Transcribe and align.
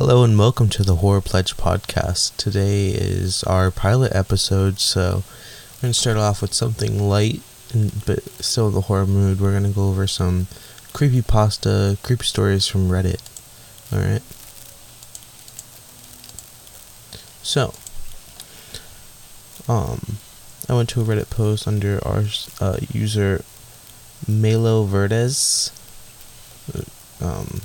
Hello 0.00 0.22
and 0.22 0.38
welcome 0.38 0.68
to 0.68 0.84
the 0.84 0.94
Horror 0.94 1.20
Pledge 1.20 1.56
podcast. 1.56 2.36
Today 2.36 2.90
is 2.90 3.42
our 3.42 3.72
pilot 3.72 4.14
episode, 4.14 4.78
so 4.78 5.24
we're 5.74 5.80
going 5.80 5.92
to 5.92 5.98
start 5.98 6.16
off 6.16 6.40
with 6.40 6.54
something 6.54 7.02
light 7.08 7.42
and 7.72 7.90
but 8.06 8.22
still 8.40 8.70
the 8.70 8.82
horror 8.82 9.08
mood. 9.08 9.40
We're 9.40 9.50
going 9.50 9.64
to 9.64 9.70
go 9.70 9.88
over 9.88 10.06
some 10.06 10.46
creepy 10.92 11.20
pasta, 11.20 11.98
creepy 12.04 12.22
stories 12.22 12.64
from 12.68 12.88
Reddit. 12.88 13.20
All 13.92 13.98
right. 13.98 14.22
So, 17.42 17.74
um, 19.68 20.18
I 20.68 20.74
went 20.74 20.90
to 20.90 21.00
a 21.00 21.04
Reddit 21.04 21.28
post 21.28 21.66
under 21.66 21.98
our 22.06 22.22
uh, 22.60 22.78
user 22.92 23.44
Melo 24.28 24.84
Verdes. 24.84 25.72
Um, 27.20 27.62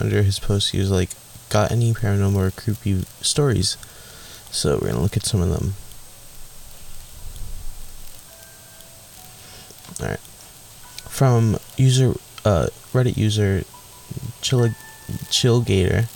under 0.00 0.22
his 0.22 0.38
post, 0.38 0.70
he 0.70 0.78
was 0.78 0.90
like, 0.90 1.10
"Got 1.48 1.72
any 1.72 1.92
paranormal 1.92 2.36
or 2.36 2.50
creepy 2.50 3.04
stories?" 3.20 3.76
So 4.50 4.78
we're 4.80 4.88
gonna 4.88 5.02
look 5.02 5.16
at 5.16 5.26
some 5.26 5.40
of 5.40 5.50
them. 5.50 5.74
All 10.00 10.08
right, 10.08 10.20
from 11.08 11.58
user 11.76 12.14
uh, 12.44 12.68
Reddit 12.92 13.16
user 13.16 13.64
Chill 14.42 14.70
Chillgator. 15.30 16.08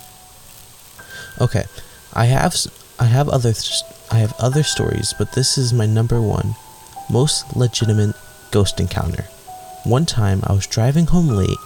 Okay, 1.40 1.64
I 2.12 2.26
have 2.26 2.56
I 2.98 3.04
have 3.04 3.28
other 3.28 3.54
I 4.10 4.18
have 4.18 4.34
other 4.38 4.62
stories, 4.62 5.14
but 5.18 5.32
this 5.32 5.58
is 5.58 5.72
my 5.72 5.86
number 5.86 6.20
one, 6.20 6.56
most 7.10 7.56
legitimate 7.56 8.16
ghost 8.50 8.80
encounter. 8.80 9.24
One 9.84 10.06
time 10.06 10.42
I 10.44 10.52
was 10.52 10.66
driving 10.66 11.06
home 11.06 11.28
late 11.28 11.58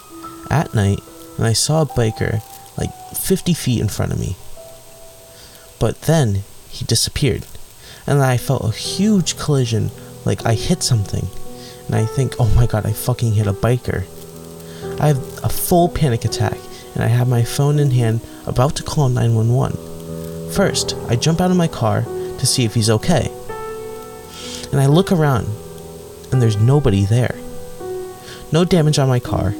at 0.50 0.74
night 0.74 1.00
and 1.36 1.46
I 1.46 1.52
saw 1.52 1.82
a 1.82 1.86
biker 1.86 2.42
like 2.76 2.92
50 3.14 3.54
feet 3.54 3.80
in 3.80 3.88
front 3.88 4.12
of 4.12 4.20
me. 4.20 4.36
But 5.78 6.02
then 6.02 6.42
he 6.68 6.84
disappeared, 6.84 7.44
and 8.06 8.22
I 8.22 8.36
felt 8.36 8.64
a 8.64 8.76
huge 8.76 9.36
collision 9.36 9.90
like 10.24 10.46
I 10.46 10.54
hit 10.54 10.82
something. 10.82 11.26
And 11.86 11.96
I 11.96 12.06
think, 12.06 12.36
oh 12.38 12.48
my 12.54 12.66
god, 12.66 12.86
I 12.86 12.92
fucking 12.92 13.32
hit 13.34 13.46
a 13.46 13.52
biker. 13.52 14.04
I 15.00 15.08
have 15.08 15.18
a 15.44 15.48
full 15.48 15.88
panic 15.88 16.24
attack, 16.24 16.58
and 16.94 17.02
I 17.02 17.08
have 17.08 17.28
my 17.28 17.42
phone 17.42 17.78
in 17.78 17.90
hand 17.90 18.20
about 18.46 18.76
to 18.76 18.82
call 18.82 19.08
911. 19.08 20.52
First, 20.52 20.94
I 21.08 21.16
jump 21.16 21.40
out 21.40 21.50
of 21.50 21.56
my 21.56 21.68
car 21.68 22.02
to 22.02 22.46
see 22.46 22.64
if 22.64 22.74
he's 22.74 22.90
okay. 22.90 23.30
And 24.70 24.80
I 24.80 24.86
look 24.86 25.12
around, 25.12 25.48
and 26.30 26.40
there's 26.40 26.56
nobody 26.56 27.04
there. 27.04 27.36
No 28.52 28.64
damage 28.64 28.98
on 28.98 29.08
my 29.08 29.18
car, 29.18 29.54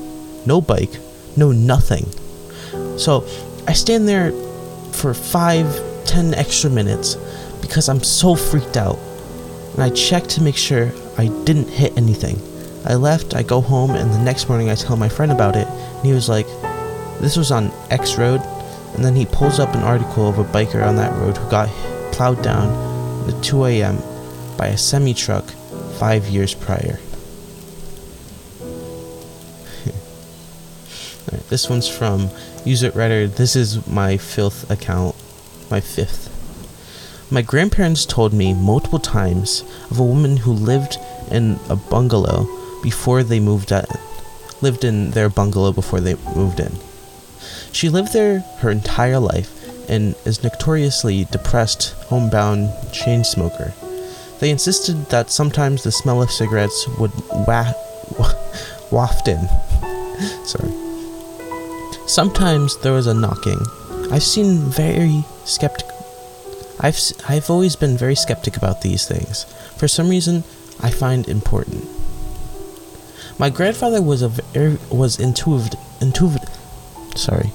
no 0.47 0.61
bike, 0.61 0.98
no 1.36 1.52
nothing. 1.52 2.06
So 2.98 3.27
I 3.66 3.72
stand 3.72 4.08
there 4.08 4.33
for 4.92 5.14
five, 5.14 5.66
ten 6.05 6.34
extra 6.34 6.70
minutes 6.70 7.16
because 7.61 7.88
I'm 7.88 8.02
so 8.02 8.34
freaked 8.34 8.77
out. 8.77 8.98
And 9.75 9.83
I 9.83 9.91
check 9.91 10.25
to 10.28 10.42
make 10.42 10.56
sure 10.56 10.92
I 11.16 11.28
didn't 11.44 11.69
hit 11.69 11.97
anything. 11.97 12.41
I 12.84 12.94
left, 12.94 13.34
I 13.34 13.42
go 13.42 13.60
home, 13.60 13.92
and 13.92 14.12
the 14.12 14.19
next 14.19 14.48
morning 14.48 14.69
I 14.69 14.75
tell 14.75 14.97
my 14.97 15.08
friend 15.08 15.30
about 15.30 15.56
it, 15.56 15.69
and 15.69 16.06
he 16.06 16.12
was 16.12 16.28
like, 16.28 16.47
This 17.20 17.36
was 17.36 17.50
on 17.53 17.72
X 17.91 18.19
Road. 18.19 18.41
And 18.94 19.03
then 19.03 19.14
he 19.14 19.25
pulls 19.25 19.58
up 19.58 19.75
an 19.75 19.83
article 19.83 20.28
of 20.28 20.38
a 20.38 20.44
biker 20.44 20.86
on 20.86 20.97
that 20.97 21.12
road 21.19 21.38
who 21.38 21.50
got 21.50 21.69
plowed 22.12 22.42
down 22.42 22.69
at 23.27 23.42
2 23.42 23.64
a.m. 23.64 23.97
by 24.58 24.66
a 24.66 24.77
semi 24.77 25.14
truck 25.14 25.44
five 25.98 26.27
years 26.27 26.55
prior. 26.55 26.98
Right, 31.33 31.48
this 31.48 31.70
one's 31.70 31.88
from 31.88 32.28
user 32.64 32.91
Redder. 32.91 33.27
This 33.27 33.56
is 33.56 33.86
my 33.86 34.19
fifth 34.19 34.70
account, 34.70 35.16
my 35.70 35.80
fifth. 35.80 36.28
My 37.30 37.41
grandparents 37.41 38.05
told 38.05 38.34
me 38.34 38.52
multiple 38.52 38.98
times 38.98 39.64
of 39.91 39.98
a 39.98 40.05
woman 40.05 40.36
who 40.36 40.53
lived 40.53 40.98
in 41.31 41.59
a 41.71 41.76
bungalow 41.76 42.47
before 42.82 43.22
they 43.22 43.41
moved 43.41 43.72
in. 43.72 43.87
Lived 44.60 44.84
in 44.84 45.12
their 45.12 45.31
bungalow 45.31 45.72
before 45.72 46.00
they 46.00 46.16
moved 46.37 46.60
in. 46.60 46.72
She 47.72 47.88
lived 47.88 48.12
there 48.12 48.41
her 48.59 48.71
entire 48.71 49.19
life 49.19 49.50
and 49.88 50.15
is 50.26 50.44
notoriously 50.44 51.25
depressed, 51.31 51.92
homebound 52.09 52.71
chain 52.92 53.25
smoker. 53.25 53.72
They 54.41 54.50
insisted 54.50 55.06
that 55.06 55.31
sometimes 55.31 55.82
the 55.82 55.92
smell 55.92 56.21
of 56.21 56.31
cigarettes 56.31 56.87
would 56.98 57.12
wa- 57.31 57.72
waft 58.91 59.28
in. 59.28 59.48
Sorry. 60.44 60.81
Sometimes 62.07 62.77
there 62.79 62.93
was 62.93 63.07
a 63.07 63.15
knocking. 63.15 63.61
I've 64.11 64.23
seen 64.23 64.59
very 64.59 65.25
skeptic. 65.45 65.87
I've 66.81 66.99
I've 67.29 67.49
always 67.49 67.77
been 67.77 67.97
very 67.97 68.17
skeptic 68.17 68.57
about 68.57 68.83
these 68.83 69.07
things. 69.07 69.45
For 69.77 69.89
some 69.89 70.09
reason, 70.09 70.45
I 70.83 70.91
find 70.91 71.29
important. 71.29 71.85
My 73.39 73.51
grandfather 73.51 74.03
was 74.03 74.21
a 74.23 74.29
very, 74.29 74.79
was 74.91 75.19
intuitive 75.19 75.79
intuitive. 76.01 76.49
Sorry, 77.15 77.53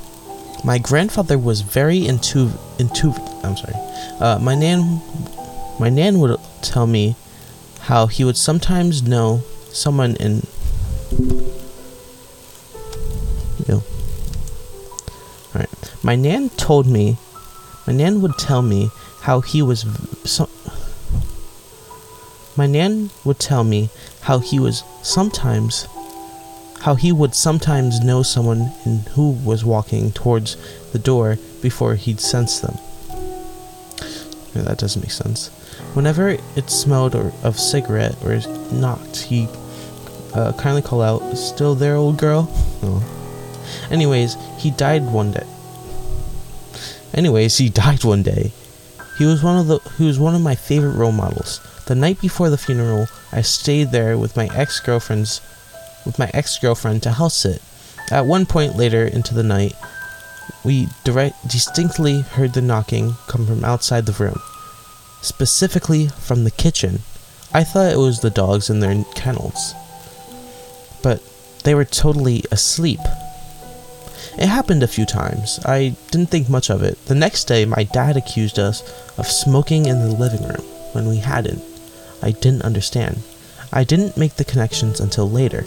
my 0.64 0.78
grandfather 0.78 1.38
was 1.38 1.62
very 1.62 2.08
intuitive. 2.08 2.60
Intuitive. 2.80 3.24
I'm 3.44 3.58
sorry. 3.58 3.76
Uh, 4.20 4.40
my 4.40 4.56
nan, 4.56 5.02
my 5.80 5.90
nan 5.90 6.20
would 6.20 6.40
tell 6.62 6.88
me 6.88 7.16
how 7.82 8.08
he 8.08 8.24
would 8.24 8.38
sometimes 8.38 9.04
know 9.04 9.42
someone 9.72 10.16
in. 10.16 10.48
My 16.08 16.16
nan 16.16 16.50
told 16.52 16.88
me, 16.88 17.18
my 17.86 17.92
nan 17.92 18.22
would 18.22 18.38
tell 18.38 18.62
me 18.62 18.90
how 19.24 19.42
he 19.42 19.62
was 19.62 19.86
so. 20.24 20.48
My 22.56 22.66
nan 22.66 23.10
would 23.26 23.40
tell 23.40 23.66
me 23.66 23.90
how 24.22 24.40
he 24.40 24.58
was 24.58 24.86
sometimes, 25.04 25.86
how 26.80 26.96
he 26.96 27.12
would 27.12 27.36
sometimes 27.36 28.00
know 28.00 28.24
someone 28.24 28.72
in 28.86 29.00
who 29.16 29.32
was 29.32 29.66
walking 29.66 30.14
towards 30.14 30.56
the 30.94 30.98
door 30.98 31.40
before 31.62 31.96
he'd 31.96 32.22
sense 32.22 32.62
them. 32.62 32.78
That 34.54 34.78
doesn't 34.78 35.02
make 35.02 35.12
sense. 35.12 35.50
Whenever 35.94 36.30
it 36.30 36.70
smelled 36.70 37.16
or, 37.16 37.34
of 37.44 37.60
cigarette 37.60 38.16
or 38.24 38.40
knocked, 38.72 39.24
he 39.24 39.50
uh, 40.34 40.54
kindly 40.54 40.84
call 40.84 41.02
out, 41.02 41.36
"Still 41.36 41.76
there, 41.76 41.98
old 41.98 42.18
girl?" 42.18 42.48
Oh. 42.82 43.04
Anyways, 43.92 44.38
he 44.58 44.72
died 44.72 45.04
one 45.04 45.34
day. 45.34 45.46
Anyways, 47.18 47.58
he 47.58 47.68
died 47.68 48.04
one 48.04 48.22
day. 48.22 48.52
He 49.18 49.26
was 49.26 49.44
one 49.44 49.58
of 49.58 49.66
the 49.66 49.80
he 49.98 50.06
was 50.06 50.20
one 50.20 50.36
of 50.36 50.42
my 50.42 50.54
favorite 50.54 50.92
role 50.92 51.12
models. 51.12 51.60
The 51.88 51.96
night 51.96 52.22
before 52.22 52.52
the 52.52 52.60
funeral, 52.60 53.08
I 53.32 53.42
stayed 53.42 53.92
there 53.92 54.20
with 54.20 54.38
my 54.38 54.48
ex-girlfriend's 54.54 55.42
with 56.06 56.20
my 56.20 56.30
ex-girlfriend 56.34 57.02
to 57.04 57.12
house 57.14 57.38
sit. 57.38 57.62
At 58.12 58.28
one 58.28 58.46
point 58.46 58.78
later 58.78 59.04
into 59.04 59.34
the 59.34 59.42
night, 59.42 59.74
we 60.64 60.88
direct, 61.04 61.48
distinctly 61.48 62.22
heard 62.22 62.54
the 62.54 62.62
knocking 62.62 63.16
come 63.28 63.48
from 63.48 63.66
outside 63.66 64.06
the 64.06 64.24
room, 64.24 64.40
specifically 65.24 66.08
from 66.08 66.44
the 66.44 66.52
kitchen. 66.52 67.00
I 67.52 67.64
thought 67.64 67.92
it 67.92 67.98
was 67.98 68.20
the 68.20 68.30
dogs 68.30 68.70
in 68.70 68.80
their 68.80 69.04
kennels, 69.16 69.74
but 71.02 71.24
they 71.64 71.74
were 71.74 71.86
totally 71.86 72.44
asleep. 72.52 73.00
It 74.38 74.48
happened 74.48 74.84
a 74.84 74.88
few 74.88 75.06
times. 75.06 75.60
I 75.66 75.96
didn't 76.12 76.30
think 76.30 76.48
much 76.48 76.70
of 76.70 76.84
it. 76.84 77.04
The 77.06 77.16
next 77.16 77.46
day, 77.46 77.66
my 77.66 77.84
dad 77.84 78.16
accused 78.16 78.60
us 78.60 78.84
of 79.18 79.26
smoking 79.26 79.88
in 79.88 80.00
the 80.00 80.14
living 80.14 80.48
room 80.48 80.62
when 80.94 81.08
we 81.08 81.18
hadn't. 81.18 81.64
I 82.22 82.32
didn't 82.32 82.62
understand. 82.62 83.24
I 83.74 83.84
didn't 83.84 84.16
make 84.16 84.36
the 84.36 84.46
connections 84.46 85.00
until 85.00 85.30
later. 85.30 85.66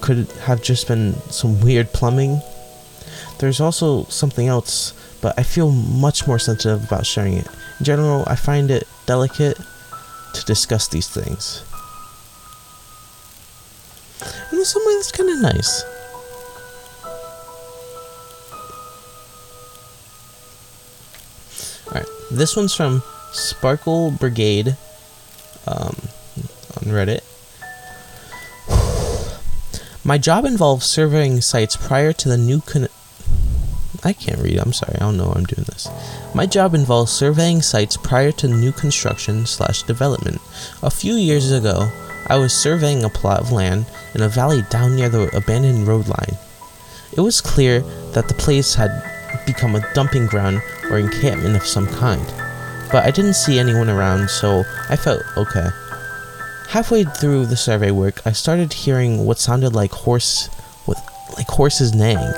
Could 0.00 0.18
it 0.18 0.32
have 0.46 0.62
just 0.62 0.88
been 0.88 1.14
some 1.30 1.60
weird 1.60 1.92
plumbing? 1.92 2.40
There's 3.38 3.60
also 3.60 4.04
something 4.04 4.48
else, 4.48 4.94
but 5.20 5.38
I 5.38 5.42
feel 5.42 5.70
much 5.70 6.26
more 6.26 6.38
sensitive 6.38 6.84
about 6.84 7.06
sharing 7.06 7.34
it. 7.34 7.48
In 7.78 7.84
general, 7.84 8.24
I 8.26 8.34
find 8.34 8.70
it 8.70 8.88
delicate 9.04 9.58
to 10.34 10.44
discuss 10.44 10.88
these 10.88 11.08
things. 11.08 11.64
In 14.52 14.64
some 14.64 14.82
way, 14.86 14.94
that's 14.94 15.12
kind 15.12 15.30
of 15.30 15.40
nice. 15.40 15.84
All 21.88 21.94
right, 21.94 22.06
this 22.30 22.54
one's 22.54 22.74
from 22.74 23.02
Sparkle 23.32 24.10
Brigade 24.10 24.76
um, 25.66 25.96
on 26.76 26.92
Reddit. 26.92 27.24
My 30.04 30.18
job 30.18 30.44
involves 30.44 30.84
surveying 30.84 31.40
sites 31.40 31.76
prior 31.76 32.12
to 32.12 32.28
the 32.28 32.36
new. 32.36 32.60
Con- 32.60 32.88
I 34.04 34.12
can't 34.12 34.40
read. 34.40 34.58
I'm 34.58 34.74
sorry. 34.74 34.96
I 34.96 34.98
don't 34.98 35.16
know 35.16 35.32
I'm 35.32 35.44
doing 35.44 35.64
this. 35.64 35.88
My 36.34 36.44
job 36.44 36.74
involves 36.74 37.10
surveying 37.10 37.62
sites 37.62 37.96
prior 37.96 38.32
to 38.32 38.48
new 38.48 38.70
construction 38.72 39.46
slash 39.46 39.82
development. 39.82 40.40
A 40.82 40.90
few 40.90 41.14
years 41.14 41.50
ago, 41.50 41.90
I 42.26 42.36
was 42.36 42.52
surveying 42.52 43.02
a 43.02 43.08
plot 43.08 43.40
of 43.40 43.50
land 43.50 43.86
in 44.14 44.20
a 44.20 44.28
valley 44.28 44.62
down 44.70 44.94
near 44.94 45.08
the 45.08 45.34
abandoned 45.34 45.86
road 45.88 46.06
line. 46.06 46.36
It 47.12 47.20
was 47.20 47.40
clear 47.40 47.80
that 48.12 48.28
the 48.28 48.34
place 48.34 48.74
had 48.74 48.90
become 49.48 49.74
a 49.74 49.94
dumping 49.94 50.26
ground 50.26 50.60
or 50.90 50.98
encampment 50.98 51.56
of 51.56 51.66
some 51.66 51.86
kind, 51.86 52.24
but 52.92 53.04
I 53.04 53.10
didn't 53.10 53.34
see 53.34 53.58
anyone 53.58 53.88
around, 53.88 54.28
so 54.28 54.62
I 54.90 54.96
felt 54.96 55.22
okay. 55.36 55.68
Halfway 56.68 57.04
through 57.04 57.46
the 57.46 57.56
survey 57.56 57.90
work, 57.90 58.20
I 58.26 58.32
started 58.32 58.72
hearing 58.74 59.24
what 59.24 59.38
sounded 59.38 59.74
like 59.74 59.90
horse 59.90 60.50
with 60.86 60.98
like 61.36 61.48
horses 61.48 61.94
neighing. 61.94 62.32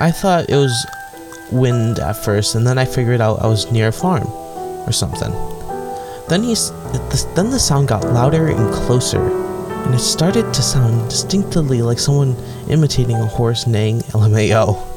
I 0.00 0.10
thought 0.10 0.50
it 0.50 0.56
was 0.56 0.74
wind 1.52 2.00
at 2.00 2.16
first, 2.24 2.56
and 2.56 2.66
then 2.66 2.76
I 2.76 2.84
figured 2.84 3.20
out 3.20 3.40
I 3.40 3.46
was 3.46 3.70
near 3.70 3.88
a 3.88 3.92
farm 3.92 4.26
or 4.86 4.92
something. 4.92 5.30
Then 6.28 6.42
he, 6.42 6.54
then 7.36 7.50
the 7.50 7.58
sound 7.58 7.86
got 7.86 8.04
louder 8.04 8.48
and 8.48 8.74
closer, 8.74 9.22
and 9.84 9.94
it 9.94 10.00
started 10.00 10.52
to 10.52 10.62
sound 10.62 11.08
distinctly 11.08 11.82
like 11.82 12.00
someone 12.00 12.34
imitating 12.68 13.16
a 13.16 13.26
horse 13.26 13.68
neighing 13.68 14.00
LMAO. 14.10 14.89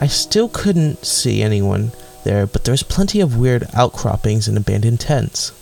I 0.00 0.06
still 0.06 0.48
couldn't 0.48 1.04
see 1.04 1.42
anyone 1.42 1.90
there, 2.24 2.46
but 2.46 2.64
there 2.64 2.72
was 2.72 2.84
plenty 2.84 3.20
of 3.20 3.36
weird 3.36 3.66
outcroppings 3.74 4.46
and 4.46 4.56
abandoned 4.56 5.00
tents. 5.00 5.52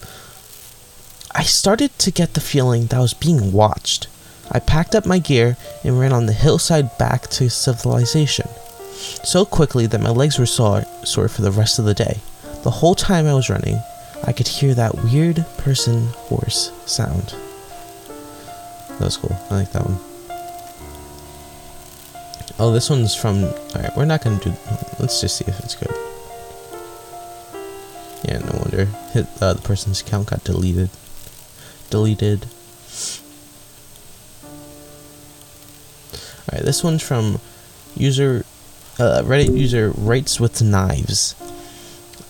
I 1.35 1.43
started 1.43 1.99
to 2.01 2.11
get 2.11 2.35
the 2.35 2.41
feeling 2.41 2.87
that 2.87 2.97
I 2.97 3.01
was 3.01 3.15
being 3.15 3.53
watched. 3.53 4.09
I 4.51 4.59
packed 4.59 4.95
up 4.95 5.07
my 5.07 5.19
gear 5.19 5.57
and 5.83 5.99
ran 5.99 6.13
on 6.13 6.27
the 6.27 6.33
hillside 6.33 6.97
back 6.99 7.29
to 7.29 7.49
civilization. 7.49 8.49
So 9.25 9.45
quickly 9.45 9.87
that 9.87 10.01
my 10.01 10.11
legs 10.11 10.39
were 10.39 10.47
sore, 10.47 10.85
sore 11.05 11.29
for 11.29 11.43
the 11.43 11.51
rest 11.51 11.79
of 11.79 11.85
the 11.85 11.95
day. 11.95 12.21
The 12.63 12.71
whole 12.71 12.95
time 12.95 13.27
I 13.27 13.35
was 13.35 13.51
running, 13.51 13.81
I 14.25 14.33
could 14.33 14.49
hear 14.49 14.75
that 14.75 15.05
weird 15.05 15.45
person 15.59 16.09
horse 16.29 16.73
sound. 16.85 17.35
That 18.89 19.01
was 19.01 19.17
cool. 19.17 19.37
I 19.51 19.57
like 19.57 19.73
that 19.73 19.85
one. 19.85 20.06
Oh, 22.59 22.73
this 22.73 22.89
one's 22.89 23.15
from. 23.15 23.45
Alright, 23.45 23.95
we're 23.97 24.07
not 24.07 24.25
gonna 24.25 24.39
do. 24.39 24.53
Let's 24.99 25.21
just 25.21 25.37
see 25.37 25.45
if 25.47 25.61
it's 25.61 25.75
good. 25.75 25.95
Yeah, 28.25 28.39
no 28.39 28.59
wonder. 28.61 28.87
Hit, 29.13 29.27
uh, 29.43 29.53
the 29.53 29.63
person's 29.63 30.01
account 30.01 30.31
got 30.31 30.43
deleted. 30.43 30.89
Deleted. 31.91 32.47
Alright, 36.49 36.65
this 36.65 36.83
one's 36.83 37.03
from 37.03 37.41
user. 37.95 38.45
Uh, 38.99 39.21
Reddit 39.23 39.55
user 39.55 39.91
writes 39.91 40.41
with 40.41 40.63
knives. 40.63 41.35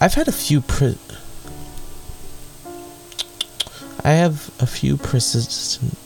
I've 0.00 0.14
had 0.14 0.26
a 0.26 0.32
few. 0.32 0.60
Pre- 0.60 0.98
I 4.02 4.10
have 4.10 4.50
a 4.58 4.66
few 4.66 4.96
persistent. 4.96 5.96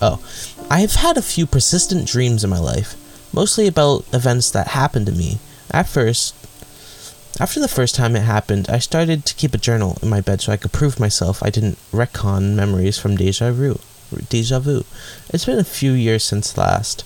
Oh, 0.00 0.24
I 0.70 0.80
have 0.80 0.94
had 0.94 1.18
a 1.18 1.22
few 1.22 1.46
persistent 1.46 2.08
dreams 2.08 2.44
in 2.44 2.48
my 2.50 2.58
life 2.58 2.96
mostly 3.32 3.66
about 3.66 4.04
events 4.12 4.50
that 4.50 4.68
happened 4.68 5.06
to 5.06 5.12
me. 5.12 5.38
At 5.70 5.88
first, 5.88 6.34
after 7.40 7.60
the 7.60 7.68
first 7.68 7.94
time 7.94 8.14
it 8.14 8.22
happened, 8.22 8.68
I 8.68 8.78
started 8.78 9.24
to 9.24 9.34
keep 9.34 9.54
a 9.54 9.58
journal 9.58 9.98
in 10.02 10.10
my 10.10 10.20
bed 10.20 10.40
so 10.40 10.52
I 10.52 10.58
could 10.58 10.72
prove 10.72 11.00
myself 11.00 11.42
I 11.42 11.50
didn't 11.50 11.78
retcon 11.90 12.54
memories 12.54 12.98
from 12.98 13.16
deja 13.16 13.50
vu. 13.52 13.78
Deja 14.28 14.58
vu. 14.58 14.84
It's 15.30 15.46
been 15.46 15.58
a 15.58 15.64
few 15.64 15.92
years 15.92 16.22
since 16.22 16.58
last. 16.58 17.04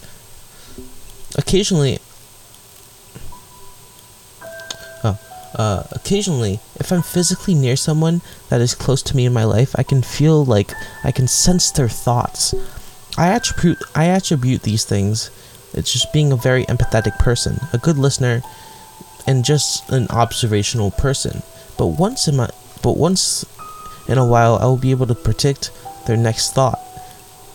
Occasionally, 1.36 1.98
oh, 5.04 5.18
uh, 5.54 5.84
occasionally, 5.92 6.58
if 6.80 6.90
I'm 6.90 7.02
physically 7.02 7.54
near 7.54 7.76
someone 7.76 8.20
that 8.48 8.60
is 8.60 8.74
close 8.74 9.02
to 9.02 9.16
me 9.16 9.26
in 9.26 9.32
my 9.32 9.44
life, 9.44 9.76
I 9.78 9.84
can 9.84 10.02
feel 10.02 10.44
like 10.44 10.72
I 11.04 11.12
can 11.12 11.28
sense 11.28 11.70
their 11.70 11.88
thoughts. 11.88 12.52
I 13.16 13.28
attribute 13.28 13.78
I 13.94 14.06
attribute 14.06 14.62
these 14.62 14.84
things 14.84 15.30
it's 15.76 15.92
just 15.92 16.12
being 16.12 16.32
a 16.32 16.36
very 16.36 16.64
empathetic 16.66 17.18
person, 17.18 17.60
a 17.72 17.78
good 17.78 17.98
listener, 17.98 18.42
and 19.26 19.44
just 19.44 19.88
an 19.90 20.06
observational 20.08 20.90
person. 20.90 21.42
But 21.76 21.88
once 21.88 22.26
in 22.26 22.36
my, 22.36 22.48
but 22.82 22.96
once 22.96 23.44
in 24.08 24.18
a 24.18 24.26
while, 24.26 24.56
I 24.56 24.64
will 24.64 24.78
be 24.78 24.90
able 24.90 25.06
to 25.06 25.14
predict 25.14 25.70
their 26.06 26.16
next 26.16 26.54
thought. 26.54 26.80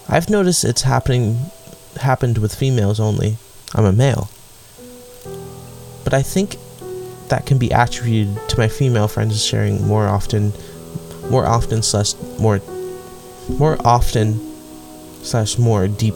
I've 0.07 0.29
noticed 0.29 0.63
it's 0.63 0.83
happening, 0.83 1.39
happened 1.99 2.37
with 2.37 2.53
females 2.53 2.99
only. 2.99 3.37
I'm 3.73 3.85
a 3.85 3.91
male, 3.91 4.29
but 6.03 6.13
I 6.13 6.21
think 6.21 6.57
that 7.29 7.45
can 7.45 7.57
be 7.57 7.69
attributed 7.69 8.37
to 8.49 8.57
my 8.57 8.67
female 8.67 9.07
friends 9.07 9.43
sharing 9.43 9.87
more 9.87 10.07
often, 10.07 10.51
more 11.29 11.45
often 11.45 11.81
slash 11.81 12.13
more, 12.37 12.59
more 13.47 13.77
often 13.85 14.39
slash 15.23 15.57
more 15.57 15.87
deep 15.87 16.13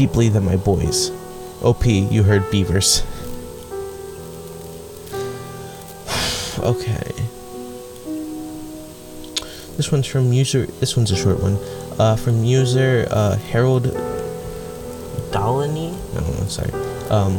deeply 0.00 0.30
than 0.30 0.42
my 0.42 0.56
boys. 0.56 1.10
OP, 1.62 1.84
you 1.84 2.22
heard 2.22 2.50
beavers. 2.50 3.02
okay. 6.58 7.12
This 9.76 9.92
one's 9.92 10.06
from 10.06 10.32
user. 10.32 10.64
This 10.80 10.96
one's 10.96 11.10
a 11.10 11.16
short 11.16 11.42
one. 11.42 11.58
Uh, 11.98 12.16
from 12.16 12.44
user 12.44 13.06
uh, 13.10 13.36
Harold 13.52 13.88
Dalani. 15.32 15.92
No, 16.14 16.20
no, 16.20 16.46
sorry. 16.48 16.72
Um, 17.10 17.38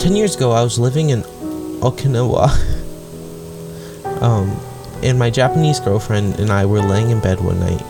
ten 0.00 0.16
years 0.16 0.34
ago, 0.34 0.52
I 0.52 0.62
was 0.62 0.78
living 0.78 1.10
in 1.10 1.24
Okinawa. 1.84 2.48
um, 4.22 4.58
and 5.02 5.18
my 5.18 5.28
Japanese 5.28 5.78
girlfriend 5.78 6.40
and 6.40 6.50
I 6.50 6.64
were 6.64 6.80
laying 6.80 7.10
in 7.10 7.20
bed 7.20 7.42
one 7.42 7.60
night. 7.60 7.84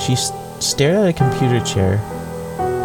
She 0.00 0.16
stared 0.16 0.96
at 0.96 1.08
a 1.10 1.12
computer 1.12 1.60
chair 1.64 2.02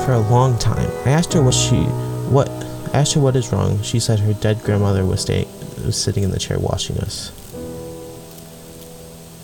for 0.06 0.12
a 0.12 0.20
long 0.20 0.58
time. 0.58 0.90
I 1.06 1.12
asked 1.12 1.34
her 1.34 1.42
what 1.42 1.54
she 1.54 1.84
what 2.30 2.50
asked 2.94 3.14
her 3.14 3.22
what 3.22 3.36
is 3.36 3.52
wrong. 3.54 3.82
She 3.82 4.00
said 4.00 4.20
her 4.20 4.34
dead 4.34 4.62
grandmother 4.64 5.06
was 5.06 5.22
staying 5.22 5.48
was 5.86 6.02
sitting 6.02 6.24
in 6.24 6.32
the 6.32 6.40
chair 6.40 6.60
watching 6.60 6.98
us. 7.00 7.32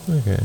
Okay. 0.09 0.43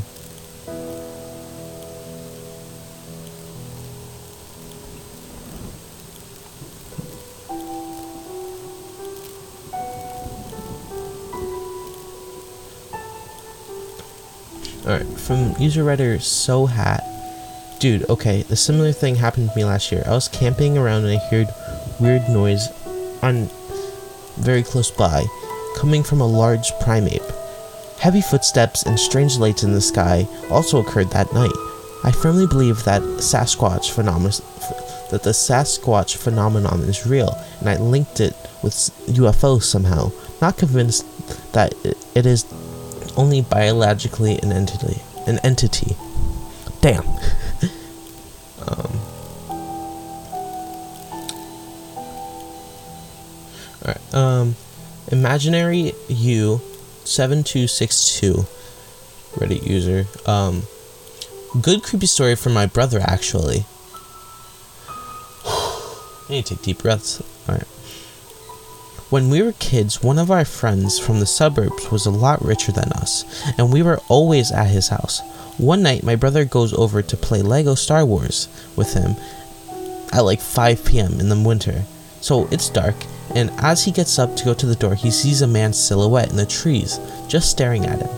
Alright, 14.87 15.19
from 15.19 15.55
user 15.59 15.83
writer 15.83 16.21
So 16.21 16.67
Hat 16.67 17.03
Dude, 17.79 18.09
okay, 18.09 18.43
the 18.43 18.57
similar 18.57 18.93
thing 18.93 19.17
happened 19.17 19.51
to 19.51 19.57
me 19.57 19.65
last 19.65 19.93
year. 19.93 20.03
I 20.07 20.11
was 20.11 20.29
camping 20.29 20.79
around 20.79 21.05
and 21.05 21.19
I 21.19 21.29
heard 21.29 21.49
weird 22.01 22.29
noise 22.29 22.69
on 23.23 23.51
very 24.37 24.63
close 24.63 24.91
by, 24.91 25.25
coming 25.77 26.03
from 26.03 26.21
a 26.21 26.27
large 26.27 26.73
primate. 26.81 27.23
Heavy 27.99 28.21
footsteps 28.21 28.83
and 28.85 28.99
strange 28.99 29.39
lights 29.39 29.63
in 29.63 29.73
the 29.73 29.81
sky 29.81 30.27
also 30.51 30.81
occurred 30.81 31.11
that 31.11 31.33
night. 31.33 31.53
I 32.05 32.11
firmly 32.11 32.47
believe 32.47 32.85
that 32.85 33.03
Sasquatch 33.03 33.91
phenomenon 33.91 34.33
that 35.11 35.23
the 35.23 35.31
Sasquatch 35.31 36.17
phenomenon 36.17 36.81
is 36.83 37.07
real, 37.07 37.39
and 37.61 37.69
I 37.69 37.77
linked 37.77 38.21
it 38.21 38.35
with 38.63 38.75
UFOs 39.07 39.63
somehow. 39.63 40.11
Not 40.41 40.59
convinced 40.59 41.05
that 41.53 41.75
it 42.15 42.27
is 42.27 42.45
only 43.17 43.43
biologically 43.43 44.39
an 44.43 44.53
entity. 44.53 45.03
An 45.27 45.39
entity. 45.45 45.97
Damn. 46.81 47.05
um, 54.15 54.57
Imaginary 55.11 55.93
U 56.09 56.61
7262 57.05 58.47
Reddit 59.35 59.67
user. 59.67 60.07
Um, 60.27 60.63
good 61.61 61.83
creepy 61.83 62.07
story 62.07 62.37
from 62.37 62.55
my 62.55 62.67
brother, 62.67 63.01
actually. 63.01 63.67
I 65.45 66.27
need 66.31 66.47
to 66.47 66.55
take 66.55 66.65
deep 66.65 66.79
breaths. 66.79 67.23
Alright. 67.49 67.67
When 69.11 69.29
we 69.29 69.43
were 69.43 69.53
kids, 69.53 70.03
one 70.03 70.19
of 70.19 70.31
our 70.31 70.45
friends 70.45 70.99
from 70.99 71.21
the 71.21 71.27
suburbs 71.27 71.91
was 71.91 72.07
a 72.07 72.11
lot 72.11 72.45
richer 72.45 72.73
than 72.73 72.91
us, 72.93 73.25
and 73.59 73.73
we 73.73 73.83
were 73.83 74.01
always 74.09 74.51
at 74.51 74.69
his 74.69 74.89
house. 74.89 75.21
One 75.59 75.83
night, 75.83 76.03
my 76.03 76.17
brother 76.17 76.45
goes 76.45 76.73
over 76.73 77.03
to 77.03 77.17
play 77.17 77.43
Lego 77.43 77.75
Star 77.75 78.05
Wars 78.05 78.49
with 78.75 78.95
him 78.95 79.15
at 80.13 80.21
like 80.25 80.41
5 80.41 80.85
p.m. 80.85 81.21
in 81.21 81.29
the 81.29 81.41
winter. 81.41 81.85
So 82.21 82.49
it's 82.51 82.69
dark, 82.69 82.97
and 83.35 83.51
as 83.59 83.85
he 83.85 83.93
gets 83.93 84.19
up 84.19 84.37
to 84.37 84.45
go 84.45 84.55
to 84.55 84.67
the 84.67 84.75
door, 84.75 84.95
he 84.95 85.11
sees 85.11 85.43
a 85.43 85.47
man's 85.47 85.79
silhouette 85.79 86.31
in 86.31 86.37
the 86.37 86.47
trees, 86.47 86.99
just 87.29 87.51
staring 87.51 87.87
at 87.87 88.01
him. 88.01 88.11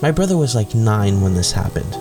My 0.00 0.10
brother 0.10 0.36
was 0.36 0.54
like 0.54 0.74
9 0.74 1.20
when 1.20 1.34
this 1.34 1.52
happened. 1.52 1.96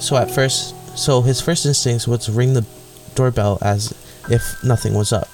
So 0.00 0.16
at 0.16 0.30
first, 0.30 0.74
so 0.96 1.22
his 1.22 1.40
first 1.40 1.66
instinct 1.66 2.08
was 2.08 2.24
to 2.26 2.32
ring 2.32 2.54
the 2.54 2.66
doorbell 3.14 3.58
as 3.60 3.92
if 4.30 4.62
nothing 4.64 4.94
was 4.94 5.12
up. 5.12 5.28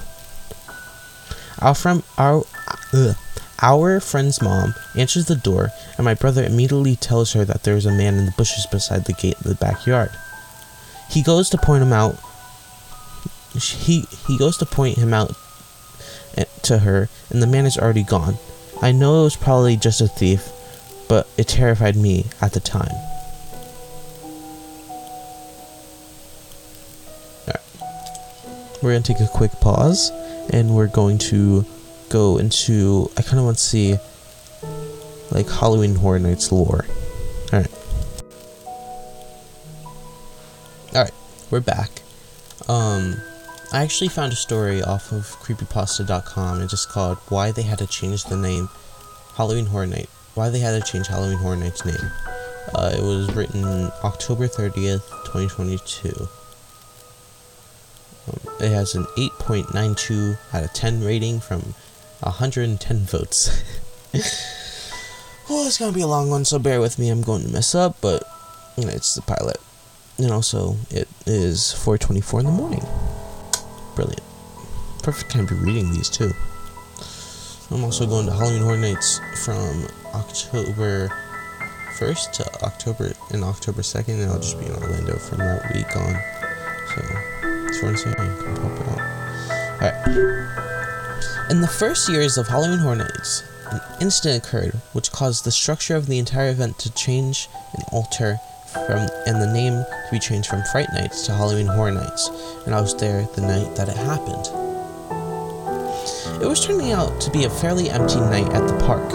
Our 1.60 1.75
friend, 1.75 2.02
our, 2.18 2.44
ugh, 2.92 3.16
our 3.62 4.00
friend's 4.00 4.42
mom 4.42 4.75
answers 4.96 5.26
the 5.26 5.36
door, 5.36 5.70
and 5.96 6.04
my 6.04 6.14
brother 6.14 6.44
immediately 6.44 6.96
tells 6.96 7.32
her 7.32 7.44
that 7.44 7.62
there 7.62 7.76
is 7.76 7.86
a 7.86 7.92
man 7.92 8.14
in 8.14 8.26
the 8.26 8.34
bushes 8.36 8.66
beside 8.66 9.04
the 9.04 9.14
gate 9.14 9.36
of 9.36 9.44
the 9.44 9.54
backyard. 9.54 10.10
He 11.10 11.22
goes 11.22 11.48
to 11.50 11.58
point 11.58 11.82
him 11.82 11.92
out. 11.92 12.18
he 13.54 14.04
he 14.26 14.36
goes 14.36 14.58
to 14.58 14.66
point 14.66 14.98
him 14.98 15.14
out 15.14 15.34
to 16.62 16.78
her, 16.78 17.09
and 17.31 17.43
the 17.43 17.47
man 17.47 17.66
is 17.66 17.78
already 17.78 18.02
gone. 18.02 18.37
I 18.83 18.93
know 18.93 19.21
it 19.21 19.25
was 19.25 19.37
probably 19.37 19.76
just 19.76 20.00
a 20.00 20.09
thief, 20.09 20.50
but 21.09 21.26
it 21.38 21.49
terrified 21.49 21.97
me 21.97 22.26
at 22.40 22.52
the 22.52 22.61
time. 22.61 22.95
Alright. 27.47 27.62
We're 28.83 28.93
gonna 28.93 29.02
take 29.02 29.21
a 29.21 29.28
quick 29.28 29.52
pause, 29.61 30.11
and 30.50 30.75
we're 30.75 30.88
going 30.88 31.19
to 31.19 31.64
go 32.09 32.38
into. 32.38 33.11
I 33.16 33.23
kind 33.23 33.38
of 33.38 33.45
want 33.45 33.59
to 33.59 33.64
see 33.64 33.97
like 35.31 35.49
Halloween 35.49 35.95
Horror 35.95 36.19
Nights 36.19 36.52
lore. 36.52 36.85
All 37.52 37.61
right. 37.61 37.71
All 40.95 41.02
right, 41.02 41.14
we're 41.50 41.61
back. 41.61 42.02
Um, 42.69 43.16
I 43.73 43.82
actually 43.82 44.08
found 44.08 44.32
a 44.32 44.37
story 44.37 44.82
off 44.82 45.12
of 45.12 45.25
creepypasta.com. 45.42 46.62
It's 46.62 46.70
just 46.70 46.88
called 46.88 47.18
"Why 47.28 47.50
They 47.50 47.62
Had 47.62 47.78
to 47.78 47.87
Change 47.87 48.25
the 48.25 48.37
Name 48.37 48.68
Halloween 49.37 49.66
Horror 49.66 49.87
Night." 49.87 50.08
Why 50.35 50.50
they 50.50 50.58
had 50.58 50.80
to 50.80 50.92
change 50.92 51.06
Halloween 51.08 51.38
Horror 51.38 51.56
Night's 51.56 51.85
name. 51.85 52.11
Uh, 52.75 52.92
it 52.94 53.02
was 53.02 53.35
written 53.35 53.90
October 54.04 54.46
30th, 54.46 55.08
2022. 55.25 56.28
Um, 58.28 58.54
it 58.61 58.70
has 58.70 58.94
an 58.94 59.04
8.92 59.16 60.37
out 60.52 60.64
of 60.64 60.73
10 60.75 61.02
rating 61.02 61.40
from 61.40 61.75
110 62.20 62.99
votes. 62.99 63.62
well, 64.12 64.23
it's 65.66 65.78
gonna 65.78 65.92
be 65.92 66.02
a 66.02 66.06
long 66.06 66.28
one, 66.28 66.44
so 66.44 66.58
bear 66.58 66.80
with 66.80 66.99
me. 66.99 67.08
I'm 67.08 67.23
going 67.23 67.42
to 67.42 67.49
mess 67.49 67.75
up, 67.75 67.96
but 68.00 68.23
you 68.76 68.85
know, 68.85 68.92
it's 68.92 69.14
the 69.14 69.23
pilot. 69.23 69.56
And 70.18 70.30
also, 70.30 70.76
it 70.90 71.08
is 71.26 71.75
4:24 71.75 72.40
in 72.40 72.46
the 72.46 72.52
morning. 72.52 72.87
Brilliant. 73.96 74.22
Perfect 75.02 75.30
time 75.30 75.46
to 75.48 75.54
be 75.54 75.60
reading 75.60 75.92
these 75.92 76.10
too. 76.10 76.32
I'm 77.70 77.82
also 77.82 78.06
going 78.06 78.26
to 78.26 78.32
Halloween 78.32 78.62
Horror 78.62 78.76
Nights 78.76 79.20
from 79.44 79.88
October 80.14 81.10
1st 81.98 82.32
to 82.32 82.64
October 82.64 83.12
and 83.32 83.42
October 83.42 83.82
2nd, 83.82 84.22
and 84.22 84.30
I'll 84.30 84.38
just 84.38 84.60
be 84.60 84.66
in 84.66 84.72
Orlando 84.72 85.16
from 85.16 85.38
that 85.38 85.74
week 85.74 85.96
on. 85.96 86.14
So, 86.94 87.00
that's 87.64 87.82
what 87.82 87.88
I'm 87.88 87.96
saying. 87.96 88.14
Can 88.14 88.56
pop 88.56 88.88
out. 88.88 89.00
Alright. 89.82 91.50
In 91.50 91.60
the 91.60 91.68
first 91.68 92.08
years 92.08 92.36
of 92.36 92.48
Halloween 92.48 92.78
Horror 92.78 92.96
Nights, 92.96 93.42
an 93.70 93.80
incident 94.00 94.44
occurred 94.44 94.74
which 94.92 95.10
caused 95.10 95.44
the 95.44 95.50
structure 95.50 95.96
of 95.96 96.06
the 96.06 96.18
entire 96.18 96.50
event 96.50 96.78
to 96.80 96.92
change 96.92 97.48
and 97.74 97.82
alter 97.92 98.38
from 98.87 99.09
and 99.26 99.40
the 99.40 99.52
name 99.52 99.75
to 99.75 100.09
be 100.11 100.18
changed 100.18 100.49
from 100.49 100.62
Fright 100.73 100.88
Nights 100.92 101.25
to 101.26 101.33
Halloween 101.33 101.66
Horror 101.66 101.92
Nights, 101.92 102.28
and 102.66 102.75
I 102.75 102.80
was 102.80 102.95
there 102.97 103.23
the 103.35 103.40
night 103.40 103.75
that 103.76 103.88
it 103.88 103.97
happened. 103.97 104.47
It 106.42 106.47
was 106.47 106.64
turning 106.64 106.92
out 106.92 107.21
to 107.23 107.30
be 107.30 107.45
a 107.45 107.50
fairly 107.50 107.88
empty 107.88 108.21
night 108.21 108.52
at 108.52 108.68
the 108.68 108.78
park. 108.85 109.09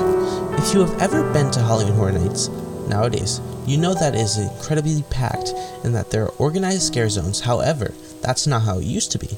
If 0.60 0.74
you 0.74 0.80
have 0.80 1.02
ever 1.02 1.32
been 1.32 1.52
to 1.52 1.60
Halloween 1.60 1.94
Horror 1.94 2.14
Nights 2.14 2.48
nowadays, 2.88 3.40
you 3.68 3.78
know 3.78 3.94
that 3.94 4.16
it 4.16 4.22
is 4.22 4.38
incredibly 4.38 5.04
packed 5.10 5.54
and 5.84 5.94
that 5.94 6.10
there 6.10 6.24
are 6.24 6.34
organized 6.40 6.84
scare 6.84 7.10
zones. 7.10 7.42
However, 7.42 7.94
that's 8.22 8.48
not 8.48 8.64
how 8.64 8.80
it 8.80 8.86
used 8.86 9.12
to 9.12 9.20
be. 9.20 9.38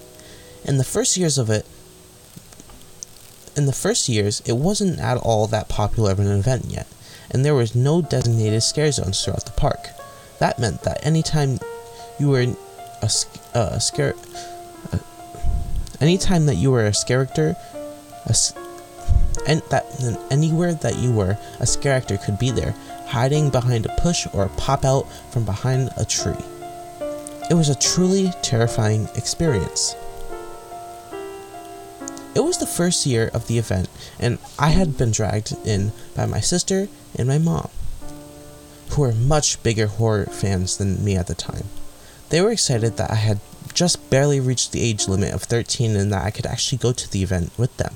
In 0.64 0.78
the 0.78 0.84
first 0.84 1.18
years 1.18 1.38
of 1.38 1.50
it, 1.50 1.66
in 3.56 3.66
the 3.66 3.74
first 3.74 4.10
years, 4.10 4.42
it 4.46 4.54
wasn't 4.54 5.00
at 5.00 5.18
all 5.18 5.46
that 5.48 5.70
popular 5.70 6.12
of 6.12 6.20
an 6.20 6.28
event 6.28 6.66
yet, 6.70 6.88
and 7.30 7.46
there 7.46 7.54
was 7.54 7.76
no 7.76 8.02
designated 8.02 8.64
scare 8.64 8.92
zones 8.92 9.24
throughout 9.24 9.46
the 9.46 9.52
park. 9.52 9.90
That 10.40 10.60
meant 10.60 10.82
that 10.82 11.06
anytime 11.06 11.60
you 12.20 12.30
were 12.30 12.46
a, 13.02 13.10
a 13.54 13.80
scare, 13.80 14.16
uh, 14.92 14.98
anytime 16.02 16.46
that 16.48 16.56
you 16.56 16.72
were 16.72 16.86
a 16.86 16.94
character, 16.94 17.56
a, 18.26 18.36
and 19.48 19.62
that 19.70 19.86
anywhere 20.32 20.74
that 20.74 20.98
you 20.98 21.12
were, 21.12 21.38
a 21.60 21.68
character 21.82 22.18
could 22.18 22.40
be 22.40 22.52
there, 22.52 22.74
hiding 23.08 23.50
behind 23.50 23.86
a 23.86 23.96
push 24.02 24.28
or 24.34 24.50
pop 24.58 24.86
out 24.86 25.04
from 25.32 25.46
behind 25.46 25.90
a 25.98 26.06
tree. 26.06 26.34
It 27.50 27.56
was 27.56 27.70
a 27.70 27.76
truly 27.76 28.32
terrifying 28.42 29.10
experience. 29.16 29.96
It 32.36 32.40
was 32.40 32.58
the 32.58 32.66
first 32.66 33.06
year 33.06 33.30
of 33.34 33.48
the 33.48 33.60
event, 33.60 33.90
and 34.20 34.40
I 34.58 34.70
had 34.70 34.98
been 34.98 35.12
dragged 35.12 35.56
in 35.66 35.92
by 36.16 36.26
my 36.26 36.40
sister 36.40 36.88
and 37.16 37.28
my 37.28 37.38
mom, 37.38 37.70
who 38.94 39.02
were 39.02 39.14
much 39.14 39.62
bigger 39.64 39.88
horror 39.88 40.26
fans 40.26 40.78
than 40.78 41.04
me 41.04 41.16
at 41.16 41.28
the 41.28 41.36
time. 41.36 41.66
They 42.30 42.42
were 42.42 42.52
excited 42.52 42.98
that 42.98 43.12
I 43.12 43.16
had 43.16 43.40
just 43.74 44.10
barely 44.10 44.40
reached 44.40 44.72
the 44.72 44.82
age 44.82 45.08
limit 45.08 45.34
of 45.34 45.44
13 45.44 45.96
and 45.96 46.12
that 46.14 46.26
I 46.26 46.32
could 46.32 46.46
actually 46.46 46.78
go 46.78 46.92
to 46.92 47.12
the 47.12 47.24
event 47.24 47.52
with 47.58 47.76
them. 47.78 47.96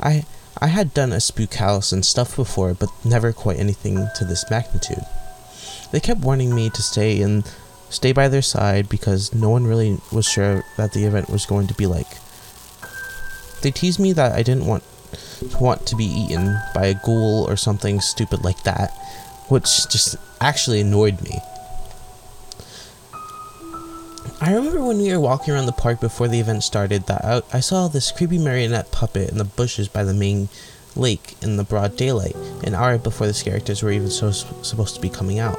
I 0.00 0.24
I 0.60 0.66
had 0.66 0.94
done 0.94 1.12
a 1.12 1.20
spook 1.20 1.54
house 1.54 1.92
and 1.92 2.04
stuff 2.04 2.36
before, 2.36 2.74
but 2.74 2.90
never 3.04 3.32
quite 3.32 3.58
anything 3.58 4.08
to 4.16 4.24
this 4.24 4.48
magnitude. 4.50 5.04
They 5.90 5.98
kept 5.98 6.20
warning 6.20 6.54
me 6.54 6.70
to 6.70 6.82
stay 6.82 7.22
and 7.22 7.50
stay 7.88 8.12
by 8.12 8.28
their 8.28 8.42
side 8.42 8.88
because 8.88 9.34
no 9.34 9.48
one 9.48 9.66
really 9.66 9.98
was 10.12 10.26
sure 10.26 10.62
that 10.76 10.92
the 10.92 11.04
event 11.04 11.30
was 11.30 11.46
going 11.46 11.66
to 11.68 11.74
be 11.74 11.86
like. 11.86 12.18
They 13.62 13.70
teased 13.70 13.98
me 13.98 14.12
that 14.12 14.32
I 14.32 14.42
didn't 14.42 14.66
want 14.66 14.84
want 15.60 15.86
to 15.86 15.96
be 15.96 16.04
eaten 16.04 16.56
by 16.74 16.86
a 16.86 16.94
ghoul 16.94 17.44
or 17.48 17.56
something 17.56 18.00
stupid 18.00 18.44
like 18.44 18.62
that, 18.62 18.92
which 19.48 19.88
just 19.88 20.16
actually 20.40 20.80
annoyed 20.80 21.20
me. 21.22 21.38
I 24.40 24.54
remember 24.54 24.82
when 24.82 24.98
we 24.98 25.12
were 25.12 25.20
walking 25.20 25.54
around 25.54 25.66
the 25.66 25.72
park 25.72 26.00
before 26.00 26.26
the 26.26 26.40
event 26.40 26.64
started 26.64 27.06
that 27.06 27.24
I, 27.24 27.42
I 27.52 27.60
saw 27.60 27.86
this 27.86 28.10
creepy 28.10 28.38
marionette 28.38 28.90
puppet 28.90 29.30
in 29.30 29.38
the 29.38 29.44
bushes 29.44 29.86
by 29.86 30.02
the 30.02 30.14
main 30.14 30.48
lake 30.96 31.36
in 31.42 31.56
the 31.56 31.64
broad 31.64 31.96
daylight, 31.96 32.34
an 32.64 32.74
hour 32.74 32.98
before 32.98 33.26
the 33.26 33.32
characters 33.32 33.82
were 33.82 33.92
even 33.92 34.10
so 34.10 34.30
supposed 34.30 34.96
to 34.96 35.00
be 35.00 35.08
coming 35.08 35.38
out. 35.38 35.58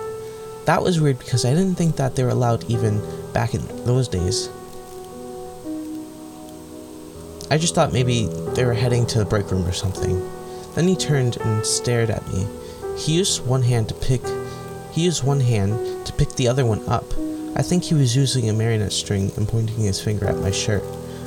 That 0.66 0.84
was 0.84 1.00
weird 1.00 1.20
because 1.20 1.46
I 1.46 1.54
didn't 1.54 1.76
think 1.76 1.96
that 1.96 2.16
they 2.16 2.24
were 2.24 2.30
allowed 2.30 2.70
even 2.70 3.02
back 3.34 3.54
in 3.54 3.66
those 3.86 4.08
days. 4.08 4.50
I 7.50 7.58
just 7.58 7.76
thought 7.76 7.94
maybe 7.94 8.28
they 8.54 8.66
were 8.66 8.74
heading 8.74 9.06
to 9.08 9.20
the 9.20 9.26
break 9.26 9.52
room 9.52 9.66
or 9.66 9.74
something. 9.74 10.30
Then 10.76 10.88
he 10.88 10.96
turned 10.96 11.38
and 11.38 11.66
stared 11.66 12.10
at 12.10 12.28
me. 12.34 12.48
He 12.98 13.18
used 13.18 13.46
one 13.46 13.62
hand 13.62 13.90
to 13.90 13.96
pick 13.96 14.22
he 14.92 15.06
used 15.06 15.24
one 15.24 15.40
hand 15.40 16.06
to 16.06 16.14
pick 16.14 16.30
the 16.34 16.48
other 16.48 16.66
one 16.66 16.88
up 16.88 17.06
I 17.56 17.62
think 17.62 17.84
he 17.84 17.94
was 17.94 18.16
using 18.16 18.50
a 18.50 18.54
marionette 18.54 18.92
string 18.92 19.32
and 19.38 19.48
pointing 19.48 19.78
his 19.78 20.02
finger 20.02 20.26
at 20.26 20.40
my 20.40 20.50
shirt. 20.50 20.84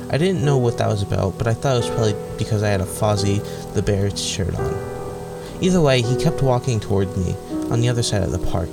I 0.09 0.17
didn't 0.17 0.43
know 0.43 0.57
what 0.57 0.77
that 0.77 0.89
was 0.89 1.01
about, 1.01 1.37
but 1.37 1.47
I 1.47 1.53
thought 1.53 1.77
it 1.77 1.79
was 1.79 1.89
probably 1.89 2.15
because 2.37 2.63
I 2.63 2.67
had 2.67 2.81
a 2.81 2.85
Fozzie 2.85 3.41
the 3.73 3.81
Bear 3.81 4.13
shirt 4.13 4.53
on. 4.55 5.61
Either 5.61 5.79
way, 5.79 6.01
he 6.01 6.17
kept 6.17 6.43
walking 6.43 6.81
toward 6.81 7.15
me, 7.15 7.33
on 7.71 7.79
the 7.79 7.87
other 7.87 8.03
side 8.03 8.23
of 8.23 8.31
the 8.33 8.39
park. 8.39 8.69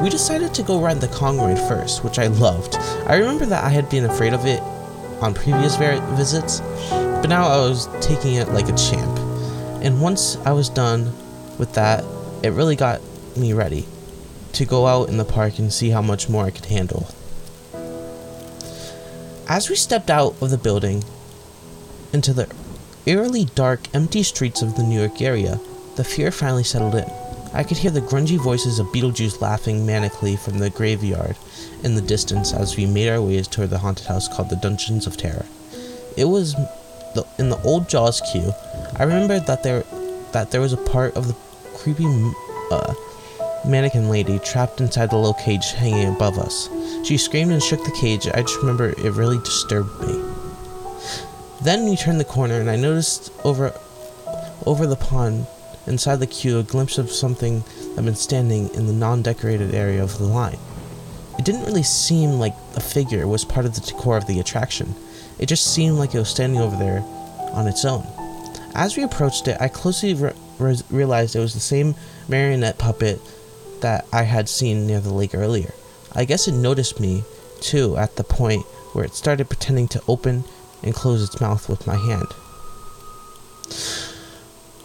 We 0.00 0.10
decided 0.10 0.52
to 0.52 0.62
go 0.62 0.82
ride 0.82 1.00
the 1.00 1.08
Kong 1.08 1.38
ride 1.38 1.58
first, 1.58 2.04
which 2.04 2.18
I 2.18 2.26
loved. 2.26 2.76
I 3.06 3.16
remember 3.16 3.46
that 3.46 3.64
I 3.64 3.70
had 3.70 3.88
been 3.88 4.04
afraid 4.04 4.34
of 4.34 4.44
it 4.44 4.60
on 5.22 5.32
previous 5.32 5.76
visits, 5.76 6.60
but 6.90 7.28
now 7.28 7.46
I 7.46 7.56
was 7.56 7.88
taking 8.06 8.34
it 8.34 8.48
like 8.48 8.68
a 8.68 8.76
champ. 8.76 9.18
And 9.82 10.02
once 10.02 10.36
I 10.44 10.52
was 10.52 10.68
done 10.68 11.10
with 11.58 11.74
that, 11.74 12.04
it 12.42 12.50
really 12.50 12.76
got 12.76 13.00
me 13.36 13.52
ready 13.52 13.86
to 14.52 14.64
go 14.64 14.86
out 14.86 15.08
in 15.08 15.16
the 15.16 15.24
park 15.24 15.58
and 15.58 15.72
see 15.72 15.90
how 15.90 16.02
much 16.02 16.28
more 16.28 16.44
I 16.44 16.50
could 16.50 16.66
handle. 16.66 17.08
As 19.48 19.68
we 19.68 19.76
stepped 19.76 20.10
out 20.10 20.40
of 20.40 20.50
the 20.50 20.58
building 20.58 21.04
into 22.12 22.32
the 22.32 22.50
eerily 23.06 23.46
dark, 23.54 23.80
empty 23.94 24.22
streets 24.22 24.62
of 24.62 24.76
the 24.76 24.82
New 24.82 24.98
York 24.98 25.20
area, 25.20 25.58
the 25.96 26.04
fear 26.04 26.30
finally 26.30 26.64
settled 26.64 26.94
in. 26.94 27.10
I 27.54 27.64
could 27.64 27.76
hear 27.76 27.90
the 27.90 28.00
grungy 28.00 28.38
voices 28.38 28.78
of 28.78 28.86
Beetlejuice 28.86 29.42
laughing 29.42 29.86
manically 29.86 30.38
from 30.38 30.58
the 30.58 30.70
graveyard 30.70 31.36
in 31.82 31.94
the 31.94 32.00
distance 32.00 32.54
as 32.54 32.76
we 32.76 32.86
made 32.86 33.10
our 33.10 33.20
ways 33.20 33.46
toward 33.46 33.70
the 33.70 33.78
haunted 33.78 34.06
house 34.06 34.26
called 34.26 34.48
the 34.48 34.56
Dungeons 34.56 35.06
of 35.06 35.18
Terror. 35.18 35.44
It 36.16 36.24
was 36.24 36.54
in 37.38 37.50
the 37.50 37.60
old 37.62 37.90
Jaws 37.90 38.22
queue. 38.32 38.52
I 38.96 39.02
remembered 39.02 39.46
that 39.46 39.62
there 39.62 39.84
that 40.32 40.50
there 40.50 40.60
was 40.60 40.72
a 40.72 40.76
part 40.76 41.14
of 41.14 41.28
the 41.28 41.34
creepy 41.74 42.06
uh, 42.70 42.94
mannequin 43.66 44.08
lady 44.08 44.38
trapped 44.38 44.80
inside 44.80 45.10
the 45.10 45.16
little 45.16 45.34
cage 45.34 45.72
hanging 45.72 46.14
above 46.14 46.38
us. 46.38 46.68
She 47.04 47.16
screamed 47.16 47.52
and 47.52 47.62
shook 47.62 47.84
the 47.84 47.96
cage. 48.00 48.26
I 48.28 48.42
just 48.42 48.58
remember 48.58 48.90
it 48.90 49.12
really 49.12 49.38
disturbed 49.38 50.00
me. 50.00 50.22
Then 51.62 51.84
we 51.88 51.96
turned 51.96 52.18
the 52.18 52.24
corner 52.24 52.60
and 52.60 52.68
I 52.68 52.76
noticed 52.76 53.30
over 53.44 53.72
over 54.66 54.86
the 54.86 54.96
pond 54.96 55.46
inside 55.86 56.16
the 56.16 56.26
queue 56.26 56.58
a 56.58 56.62
glimpse 56.62 56.98
of 56.98 57.10
something 57.10 57.60
that 57.60 57.96
had 57.96 58.04
been 58.04 58.14
standing 58.14 58.68
in 58.74 58.86
the 58.86 58.92
non-decorated 58.92 59.74
area 59.74 60.02
of 60.02 60.18
the 60.18 60.24
line. 60.24 60.58
It 61.38 61.44
didn't 61.44 61.64
really 61.64 61.82
seem 61.82 62.32
like 62.32 62.54
a 62.76 62.80
figure 62.80 63.26
was 63.26 63.44
part 63.44 63.66
of 63.66 63.74
the 63.74 63.80
decor 63.80 64.16
of 64.16 64.26
the 64.26 64.38
attraction. 64.38 64.94
It 65.38 65.46
just 65.46 65.74
seemed 65.74 65.96
like 65.96 66.14
it 66.14 66.18
was 66.18 66.28
standing 66.28 66.60
over 66.60 66.76
there 66.76 67.02
on 67.52 67.66
its 67.66 67.84
own. 67.84 68.06
As 68.74 68.96
we 68.96 69.02
approached 69.02 69.48
it, 69.48 69.56
I 69.60 69.68
closely 69.68 70.14
re- 70.14 70.32
re- 70.58 70.80
realized 70.90 71.36
it 71.36 71.40
was 71.40 71.54
the 71.54 71.60
same 71.60 71.94
marionette 72.28 72.78
puppet 72.78 73.20
that 73.80 74.06
I 74.12 74.22
had 74.22 74.48
seen 74.48 74.86
near 74.86 75.00
the 75.00 75.12
lake 75.12 75.34
earlier. 75.34 75.72
I 76.12 76.24
guess 76.24 76.48
it 76.48 76.52
noticed 76.52 77.00
me, 77.00 77.24
too, 77.60 77.96
at 77.96 78.16
the 78.16 78.24
point 78.24 78.64
where 78.92 79.04
it 79.04 79.14
started 79.14 79.48
pretending 79.48 79.88
to 79.88 80.02
open 80.08 80.44
and 80.82 80.94
close 80.94 81.22
its 81.22 81.40
mouth 81.40 81.68
with 81.68 81.86
my 81.86 81.96
hand. 81.96 82.28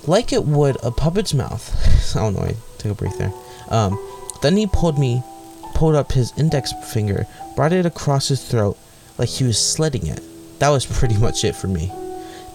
Like 0.05 0.31
it 0.31 0.45
would 0.45 0.77
a 0.83 0.91
puppet's 0.91 1.33
mouth. 1.33 2.15
oh 2.15 2.29
no, 2.29 2.39
I 2.39 2.55
took 2.77 2.91
a 2.91 2.95
breath 2.95 3.17
there. 3.17 3.33
Um, 3.69 3.99
then 4.41 4.55
he 4.55 4.67
pulled 4.67 4.97
me, 4.97 5.21
pulled 5.73 5.95
up 5.95 6.13
his 6.13 6.37
index 6.37 6.71
finger, 6.93 7.25
brought 7.55 7.73
it 7.73 7.85
across 7.85 8.29
his 8.29 8.43
throat 8.43 8.77
like 9.17 9.29
he 9.29 9.43
was 9.43 9.57
slitting 9.57 10.07
it. 10.07 10.21
That 10.59 10.69
was 10.69 10.85
pretty 10.85 11.17
much 11.19 11.43
it 11.43 11.55
for 11.55 11.67
me. 11.67 11.91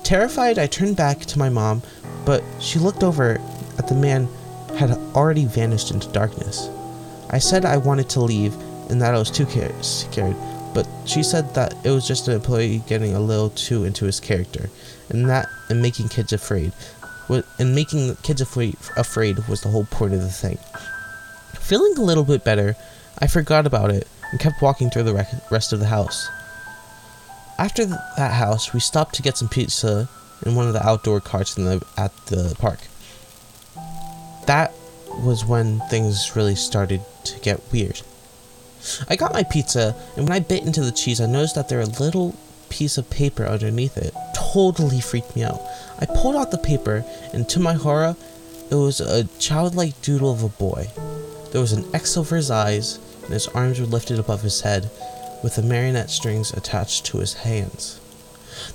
Terrified, 0.05 0.59
I 0.59 0.67
turned 0.67 0.97
back 0.97 1.21
to 1.21 1.39
my 1.39 1.49
mom, 1.49 1.83
but 2.25 2.43
she 2.61 2.79
looked 2.79 3.03
over 3.03 3.41
at 3.79 3.89
the 3.89 3.95
man 3.95 4.29
had 4.77 4.91
already 5.15 5.45
vanished 5.45 5.91
into 5.91 6.09
darkness. 6.09 6.69
I 7.31 7.39
said 7.39 7.65
I 7.65 7.77
wanted 7.77 8.09
to 8.11 8.21
leave 8.21 8.55
and 8.91 9.01
that 9.01 9.15
I 9.15 9.19
was 9.19 9.31
too 9.31 9.47
scared, 9.81 10.37
but 10.75 10.87
she 11.07 11.23
said 11.23 11.55
that 11.55 11.75
it 11.85 11.91
was 11.91 12.07
just 12.07 12.29
an 12.29 12.35
employee 12.35 12.83
getting 12.87 13.15
a 13.15 13.21
little 13.21 13.51
too 13.51 13.85
into 13.85 14.05
his 14.05 14.21
character, 14.21 14.69
and 15.09 15.29
that 15.31 15.49
and 15.71 15.81
making 15.81 16.09
kids 16.09 16.33
afraid, 16.33 16.73
and 17.59 17.75
making 17.75 18.15
kids 18.17 18.41
afraid 18.41 18.77
afraid 18.97 19.49
was 19.49 19.63
the 19.63 19.69
whole 19.71 19.87
point 19.87 20.15
of 20.15 20.21
the 20.21 20.29
thing. 20.29 20.59
Feeling 21.55 21.95
a 21.97 22.03
little 22.03 22.25
bit 22.25 22.45
better, 22.45 22.77
I 23.19 23.29
forgot 23.29 23.67
about 23.67 23.91
it 23.91 24.07
and 24.31 24.41
kept 24.41 24.61
walking 24.61 24.91
through 24.91 25.05
the 25.05 25.27
rest 25.51 25.73
of 25.73 25.81
the 25.81 25.87
house. 25.87 26.29
After 27.59 27.85
that 27.85 28.33
house, 28.33 28.73
we 28.73 28.81
stopped 28.81 29.15
to 29.17 29.23
get 29.23 29.37
some 29.37 29.49
pizza 29.49 30.09
in 30.45 30.55
one 30.55 30.67
of 30.67 30.73
the 30.73 30.87
outdoor 30.87 31.21
carts 31.21 31.55
the, 31.55 31.85
at 31.97 32.15
the 32.27 32.57
park. 32.59 32.81
That 34.47 34.73
was 35.21 35.45
when 35.45 35.81
things 35.89 36.35
really 36.35 36.55
started 36.55 37.03
to 37.25 37.39
get 37.41 37.61
weird. 37.73 38.03
I 39.09 39.17
got 39.17 39.33
my 39.33 39.45
pizza, 39.45 39.95
and 40.17 40.29
when 40.29 40.33
I 40.33 40.41
bit 40.41 40.65
into 40.65 40.81
the 40.81 40.91
cheese, 40.91 41.21
I 41.21 41.27
noticed 41.27 41.55
that 41.55 41.69
there 41.69 41.79
was 41.79 42.01
a 42.01 42.03
little 42.03 42.35
piece 42.69 42.99
of 42.99 43.09
paper 43.11 43.47
underneath 43.47 43.97
it. 43.97 44.15
Totally 44.35 45.01
freaked 45.01 45.37
me 45.37 45.45
out. 45.45 45.63
I 46.01 46.07
pulled 46.07 46.37
out 46.37 46.51
the 46.51 46.59
paper, 46.59 47.05
and 47.33 47.49
to 47.51 47.61
my 47.61 47.75
horror, 47.75 48.17
it 48.71 48.75
was 48.75 49.01
a 49.01 49.25
childlike 49.39 50.01
doodle 50.03 50.33
of 50.33 50.43
a 50.43 50.49
boy. 50.49 50.89
There 51.53 51.61
was 51.61 51.73
an 51.73 51.85
X 51.95 52.17
over 52.17 52.35
his 52.35 52.51
eyes, 52.51 52.99
and 53.23 53.33
his 53.33 53.47
arms 53.49 53.79
were 53.79 53.87
lifted 53.87 54.19
above 54.19 54.43
his 54.43 54.63
head, 54.63 54.91
with 55.43 55.57
the 55.57 55.63
marionette 55.63 56.11
strings 56.11 56.53
attached 56.53 57.05
to 57.07 57.19
his 57.19 57.35
hands. 57.35 58.01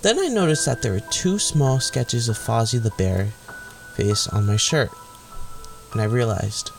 Then 0.02 0.20
I 0.20 0.28
noticed 0.28 0.66
that 0.66 0.82
there 0.82 0.94
were 0.94 1.12
two 1.12 1.40
small 1.40 1.80
sketches 1.80 2.30
of 2.30 2.38
Fozzie 2.38 2.82
the 2.82 2.92
Bear 2.98 3.28
face 3.96 4.28
on 4.28 4.46
my 4.46 4.58
shirt, 4.58 4.92
and 5.92 6.02
I 6.02 6.06
realized 6.06 6.72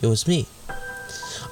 it 0.00 0.06
was 0.06 0.26
me. 0.26 0.46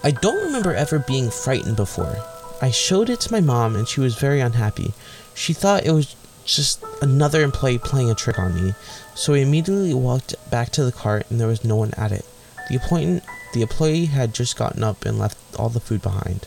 I 0.03 0.11
don't 0.11 0.45
remember 0.45 0.75
ever 0.75 0.99
being 0.99 1.31
frightened 1.31 1.77
before. 1.77 2.17
I 2.61 2.71
showed 2.71 3.11
it 3.11 3.21
to 3.21 3.33
my 3.33 3.41
mom, 3.41 3.77
and 3.77 3.87
she 3.89 4.01
was 4.01 4.15
very 4.15 4.41
unhappy. 4.41 4.95
She 5.35 5.53
thought 5.53 5.85
it 5.85 5.93
was 5.93 6.15
just 6.45 6.85
another 7.03 7.43
employee 7.43 7.79
playing 7.79 8.11
a 8.11 8.15
trick 8.15 8.39
on 8.39 8.55
me, 8.55 8.75
so 9.15 9.33
we 9.33 9.43
immediately 9.43 9.95
walked 9.95 10.35
back 10.51 10.71
to 10.71 10.85
the 10.85 10.93
cart, 10.93 11.27
and 11.31 11.41
there 11.41 11.49
was 11.49 11.65
no 11.65 11.77
one 11.77 11.93
at 11.97 12.13
it. 12.13 12.25
The, 12.69 13.23
the 13.53 13.63
employee 13.63 14.07
had 14.07 14.35
just 14.35 14.57
gotten 14.57 14.83
up 14.83 15.05
and 15.05 15.19
left 15.19 15.39
all 15.59 15.69
the 15.69 15.81
food 15.81 16.03
behind. 16.03 16.47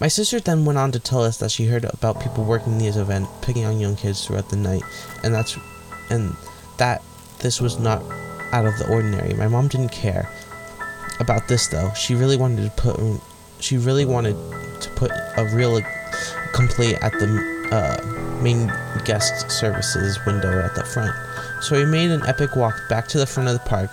My 0.00 0.08
sister 0.08 0.40
then 0.40 0.64
went 0.64 0.78
on 0.78 0.92
to 0.92 1.00
tell 1.00 1.22
us 1.22 1.38
that 1.38 1.50
she 1.50 1.66
heard 1.66 1.84
about 1.84 2.20
people 2.20 2.44
working 2.44 2.78
these 2.78 2.96
events, 2.96 3.30
picking 3.42 3.64
on 3.64 3.78
young 3.78 3.96
kids 3.96 4.24
throughout 4.24 4.48
the 4.48 4.56
night, 4.56 4.82
and 5.22 5.34
that's 5.34 5.56
and 6.10 6.36
that 6.78 7.02
this 7.40 7.60
was 7.60 7.78
not 7.78 8.02
out 8.52 8.66
of 8.66 8.78
the 8.78 8.88
ordinary. 8.90 9.34
My 9.34 9.48
mom 9.48 9.68
didn't 9.68 9.90
care 9.90 10.28
about 11.20 11.48
this 11.48 11.68
though. 11.68 11.92
She 11.94 12.14
really 12.14 12.36
wanted 12.36 12.64
to 12.64 12.70
put 12.80 13.20
she 13.60 13.76
really 13.76 14.04
wanted 14.04 14.36
to 14.80 14.90
put 14.90 15.10
a 15.10 15.44
real 15.54 15.80
complaint 16.52 16.98
at 17.02 17.12
the 17.12 17.58
uh, 17.72 18.40
main 18.42 18.72
guest 19.04 19.50
services 19.50 20.18
window 20.26 20.60
at 20.60 20.74
the 20.74 20.84
front. 20.84 21.14
So 21.62 21.76
we 21.76 21.84
made 21.84 22.10
an 22.10 22.24
epic 22.26 22.56
walk 22.56 22.74
back 22.88 23.08
to 23.08 23.18
the 23.18 23.26
front 23.26 23.48
of 23.48 23.54
the 23.54 23.68
park 23.68 23.90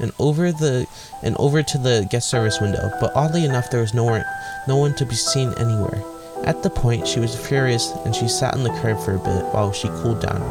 and 0.00 0.12
over 0.18 0.52
the 0.52 0.86
and 1.22 1.36
over 1.38 1.62
to 1.62 1.78
the 1.78 2.06
guest 2.10 2.28
service 2.30 2.60
window, 2.60 2.90
but 3.00 3.12
oddly 3.14 3.44
enough 3.44 3.70
there 3.70 3.80
was 3.80 3.94
nowhere 3.94 4.24
no 4.66 4.76
one 4.76 4.94
to 4.96 5.06
be 5.06 5.14
seen 5.14 5.52
anywhere. 5.58 6.02
At 6.44 6.62
the 6.62 6.70
point 6.70 7.06
she 7.06 7.20
was 7.20 7.34
furious 7.34 7.90
and 8.04 8.14
she 8.14 8.28
sat 8.28 8.54
on 8.54 8.62
the 8.62 8.78
curb 8.80 9.00
for 9.00 9.14
a 9.14 9.18
bit 9.18 9.44
while 9.54 9.72
she 9.72 9.88
cooled 9.88 10.20
down. 10.20 10.42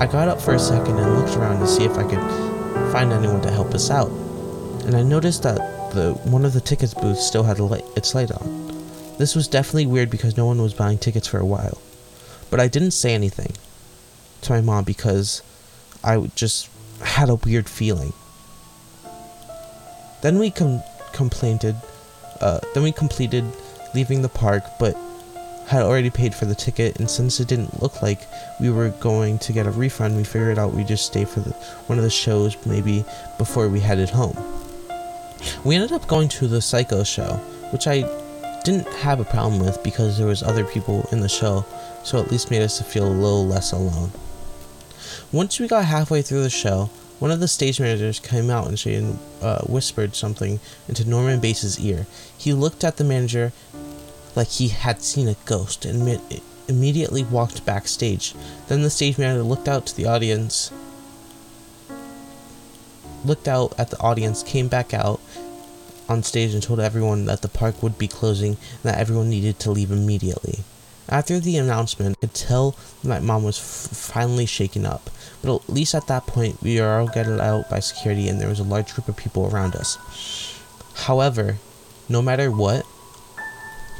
I 0.00 0.06
got 0.06 0.28
up 0.28 0.40
for 0.40 0.54
a 0.54 0.58
second 0.58 0.98
and 0.98 1.18
looked 1.18 1.36
around 1.36 1.60
to 1.60 1.66
see 1.66 1.84
if 1.84 1.96
I 1.96 2.04
could 2.04 2.92
find 2.92 3.12
anyone 3.12 3.40
to 3.42 3.50
help 3.50 3.74
us 3.74 3.90
out. 3.90 4.10
And 4.84 4.94
I 4.94 5.02
noticed 5.02 5.42
that 5.42 5.58
the 5.92 6.12
one 6.24 6.44
of 6.44 6.52
the 6.52 6.60
tickets 6.60 6.94
booths 6.94 7.26
still 7.26 7.42
had 7.42 7.58
light, 7.58 7.84
its 7.96 8.14
light 8.14 8.30
on. 8.30 8.66
This 9.18 9.34
was 9.34 9.48
definitely 9.48 9.86
weird 9.86 10.10
because 10.10 10.36
no 10.36 10.44
one 10.44 10.60
was 10.60 10.74
buying 10.74 10.98
tickets 10.98 11.26
for 11.26 11.38
a 11.38 11.46
while. 11.46 11.78
But 12.50 12.60
I 12.60 12.68
didn't 12.68 12.90
say 12.90 13.14
anything 13.14 13.52
to 14.42 14.52
my 14.52 14.60
mom 14.60 14.84
because 14.84 15.42
I 16.04 16.30
just 16.34 16.68
had 17.00 17.28
a 17.28 17.34
weird 17.36 17.68
feeling. 17.68 18.12
Then 20.26 20.40
we 20.40 20.50
com- 20.50 20.82
complained. 21.12 21.64
Uh, 22.40 22.58
then 22.74 22.82
we 22.82 22.90
completed 22.90 23.44
leaving 23.94 24.22
the 24.22 24.28
park, 24.28 24.64
but 24.80 24.96
had 25.68 25.82
already 25.82 26.10
paid 26.10 26.34
for 26.34 26.46
the 26.46 26.54
ticket, 26.56 26.98
and 26.98 27.08
since 27.08 27.38
it 27.38 27.46
didn't 27.46 27.80
look 27.80 28.02
like 28.02 28.26
we 28.60 28.68
were 28.68 28.88
going 28.98 29.38
to 29.38 29.52
get 29.52 29.68
a 29.68 29.70
refund, 29.70 30.16
we 30.16 30.24
figured 30.24 30.58
out 30.58 30.72
we'd 30.72 30.88
just 30.88 31.06
stay 31.06 31.24
for 31.24 31.38
the, 31.38 31.50
one 31.86 31.96
of 31.96 32.02
the 32.02 32.10
shows 32.10 32.56
maybe 32.66 33.04
before 33.38 33.68
we 33.68 33.78
headed 33.78 34.10
home. 34.10 34.36
We 35.64 35.76
ended 35.76 35.92
up 35.92 36.08
going 36.08 36.28
to 36.30 36.48
the 36.48 36.60
Psycho 36.60 37.04
show, 37.04 37.34
which 37.70 37.86
I 37.86 38.00
didn't 38.64 38.88
have 38.94 39.20
a 39.20 39.24
problem 39.24 39.60
with 39.60 39.80
because 39.84 40.18
there 40.18 40.26
was 40.26 40.42
other 40.42 40.64
people 40.64 41.08
in 41.12 41.20
the 41.20 41.28
show, 41.28 41.64
so 42.02 42.20
at 42.20 42.32
least 42.32 42.50
made 42.50 42.62
us 42.62 42.82
feel 42.82 43.06
a 43.06 43.14
little 43.14 43.46
less 43.46 43.70
alone. 43.70 44.10
Once 45.30 45.60
we 45.60 45.68
got 45.68 45.84
halfway 45.84 46.20
through 46.20 46.42
the 46.42 46.50
show, 46.50 46.90
one 47.18 47.30
of 47.30 47.40
the 47.40 47.48
stage 47.48 47.80
managers 47.80 48.20
came 48.20 48.50
out 48.50 48.68
and 48.68 48.78
she 48.78 49.14
uh, 49.40 49.60
whispered 49.62 50.14
something 50.14 50.60
into 50.88 51.08
Norman 51.08 51.40
Bates' 51.40 51.80
ear. 51.80 52.06
He 52.36 52.52
looked 52.52 52.84
at 52.84 52.98
the 52.98 53.04
manager 53.04 53.52
like 54.34 54.48
he 54.48 54.68
had 54.68 55.02
seen 55.02 55.28
a 55.28 55.36
ghost 55.46 55.86
and 55.86 56.20
immediately 56.68 57.24
walked 57.24 57.64
backstage. 57.64 58.34
Then 58.68 58.82
the 58.82 58.90
stage 58.90 59.16
manager 59.16 59.42
looked 59.42 59.68
out 59.68 59.86
to 59.86 59.96
the 59.96 60.06
audience, 60.06 60.70
looked 63.24 63.48
out 63.48 63.74
at 63.78 63.90
the 63.90 64.00
audience, 64.00 64.42
came 64.42 64.68
back 64.68 64.92
out 64.92 65.20
on 66.08 66.22
stage 66.22 66.52
and 66.54 66.62
told 66.62 66.80
everyone 66.80 67.24
that 67.24 67.42
the 67.42 67.48
park 67.48 67.82
would 67.82 67.98
be 67.98 68.08
closing 68.08 68.52
and 68.52 68.82
that 68.82 68.98
everyone 68.98 69.30
needed 69.30 69.58
to 69.60 69.70
leave 69.70 69.90
immediately. 69.90 70.60
After 71.08 71.38
the 71.38 71.56
announcement, 71.56 72.16
I 72.18 72.20
could 72.20 72.34
tell 72.34 72.74
my 73.04 73.20
mom 73.20 73.44
was 73.44 73.58
f- 73.58 73.96
finally 73.96 74.46
shaken 74.46 74.84
up, 74.84 75.08
but 75.40 75.54
at 75.54 75.68
least 75.68 75.94
at 75.94 76.08
that 76.08 76.26
point, 76.26 76.60
we 76.62 76.80
were 76.80 76.98
all 76.98 77.06
getting 77.06 77.40
out 77.40 77.70
by 77.70 77.78
security 77.78 78.28
and 78.28 78.40
there 78.40 78.48
was 78.48 78.58
a 78.58 78.64
large 78.64 78.92
group 78.94 79.08
of 79.08 79.16
people 79.16 79.46
around 79.46 79.76
us. 79.76 79.98
However, 80.94 81.58
no 82.08 82.22
matter 82.22 82.50
what, 82.50 82.84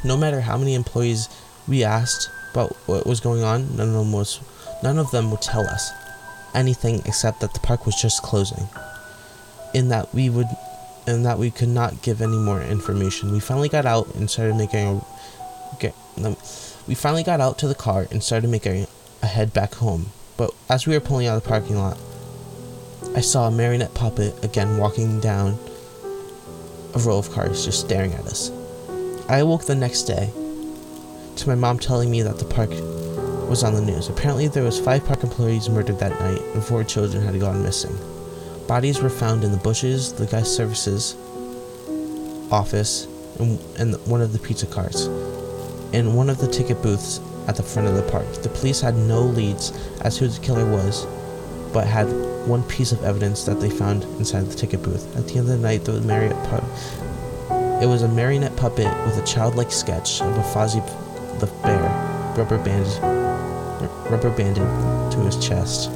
no 0.05 0.17
matter 0.17 0.41
how 0.41 0.57
many 0.57 0.75
employees 0.75 1.29
we 1.69 1.85
asked 1.85 2.31
about 2.53 2.75
what 2.87 3.07
was 3.07 3.21
going 3.21 3.43
on, 3.43 3.77
none 3.77 3.89
of 3.89 3.95
them 3.95 4.13
was 4.13 4.41
none 4.83 4.99
of 4.99 5.11
them 5.11 5.31
would 5.31 5.43
tell 5.43 5.67
us 5.67 5.91
anything 6.55 7.03
except 7.05 7.41
that 7.41 7.55
the 7.55 7.61
park 7.61 7.87
was 7.87 8.01
just 8.01 8.23
closing. 8.23 8.69
In 9.75 9.89
that 9.89 10.13
we 10.15 10.31
would 10.31 10.49
in 11.07 11.23
that 11.23 11.39
we 11.39 11.51
could 11.51 11.69
not 11.69 12.03
give 12.03 12.21
any 12.21 12.37
more 12.37 12.63
information. 12.63 13.31
We 13.31 13.41
finally 13.41 13.69
got 13.69 13.87
out 13.87 14.13
and 14.15 14.29
started 14.29 14.57
making 14.57 14.81
a 14.81 15.05
get 15.79 15.95
we 16.87 16.95
finally 16.95 17.25
got 17.25 17.41
out 17.41 17.59
to 17.59 17.69
the 17.69 17.75
car 17.75 18.07
and 18.11 18.23
started 18.23 18.49
making 18.49 18.87
a 19.23 19.27
head 19.27 19.53
back 19.53 19.75
home. 19.75 20.07
But 20.37 20.53
as 20.69 20.87
we 20.87 20.95
were 20.95 21.01
pulling 21.01 21.27
out 21.27 21.37
of 21.37 21.43
the 21.43 21.49
parking 21.49 21.77
lot, 21.77 21.99
I 23.17 23.21
saw 23.21 23.49
a 23.49 23.51
marionette 23.51 23.95
puppet 23.95 24.45
again 24.45 24.79
walking 24.79 25.21
down 25.21 25.59
a 26.95 26.99
row 26.99 27.19
of 27.19 27.31
cars 27.33 27.65
just 27.65 27.81
staring 27.81 28.13
at 28.13 28.27
us. 28.27 28.51
I 29.29 29.39
awoke 29.39 29.65
the 29.65 29.75
next 29.75 30.03
day 30.03 30.31
to 31.37 31.49
my 31.49 31.55
mom 31.55 31.79
telling 31.79 32.11
me 32.11 32.23
that 32.23 32.39
the 32.39 32.45
park 32.45 32.71
was 33.49 33.65
on 33.65 33.75
the 33.75 33.81
news. 33.81 34.09
Apparently 34.09 34.49
there 34.49 34.63
was 34.63 34.79
five 34.79 35.05
park 35.05 35.23
employees 35.25 35.69
murdered 35.69 35.99
that 35.99 36.19
night 36.21 36.41
and 36.55 36.63
four 36.63 36.85
children 36.85 37.25
had 37.25 37.39
gone 37.41 37.63
missing. 37.63 37.97
Bodies 38.69 39.01
were 39.01 39.11
found 39.11 39.45
in 39.45 39.51
the 39.51 39.59
bushes, 39.59 40.13
the 40.13 40.27
guest 40.27 40.57
services 40.57 41.17
office, 42.51 43.07
and, 43.41 43.59
and 43.79 43.95
one 44.07 44.21
of 44.21 44.33
the 44.33 44.39
pizza 44.39 44.67
carts 44.67 45.09
in 45.97 46.13
one 46.13 46.29
of 46.29 46.37
the 46.39 46.47
ticket 46.47 46.83
booths 46.83 47.21
at 47.49 47.57
the 47.57 47.63
front 47.63 47.89
of 47.89 47.95
the 47.95 48.03
park. 48.03 48.31
The 48.43 48.51
police 48.51 48.83
had 48.83 48.95
no 48.95 49.23
leads 49.23 49.73
as 50.03 50.19
to 50.19 50.25
who 50.25 50.31
the 50.31 50.41
killer 50.41 50.71
was, 50.71 51.07
but 51.73 51.87
had 51.87 52.05
one 52.47 52.63
piece 52.65 52.93
of 52.93 53.03
evidence 53.03 53.45
that 53.45 53.61
they 53.61 53.71
found 53.71 54.05
inside 54.19 54.43
the 54.43 54.55
ticket 54.55 54.83
booth. 54.83 55.17
At 55.17 55.27
the 55.27 55.39
end 55.39 55.41
of 55.41 55.47
the 55.49 55.57
night, 55.57 55.87
the 55.87 56.03
Marriott 56.03 56.37
pu- 56.51 57.83
it 57.83 57.87
was 57.87 58.03
a 58.03 58.09
marionette 58.09 58.57
puppet 58.57 58.87
with 59.07 59.17
a 59.17 59.27
childlike 59.27 59.73
sketch 59.73 60.21
of 60.21 60.37
a 60.37 60.43
Fozzie 60.43 60.85
the 61.41 61.47
bear, 61.63 61.83
rubber 62.37 62.59
banded, 62.59 63.03
rubber 64.11 64.31
banded 64.31 64.65
to 65.13 65.19
his 65.21 65.37
chest. 65.37 65.91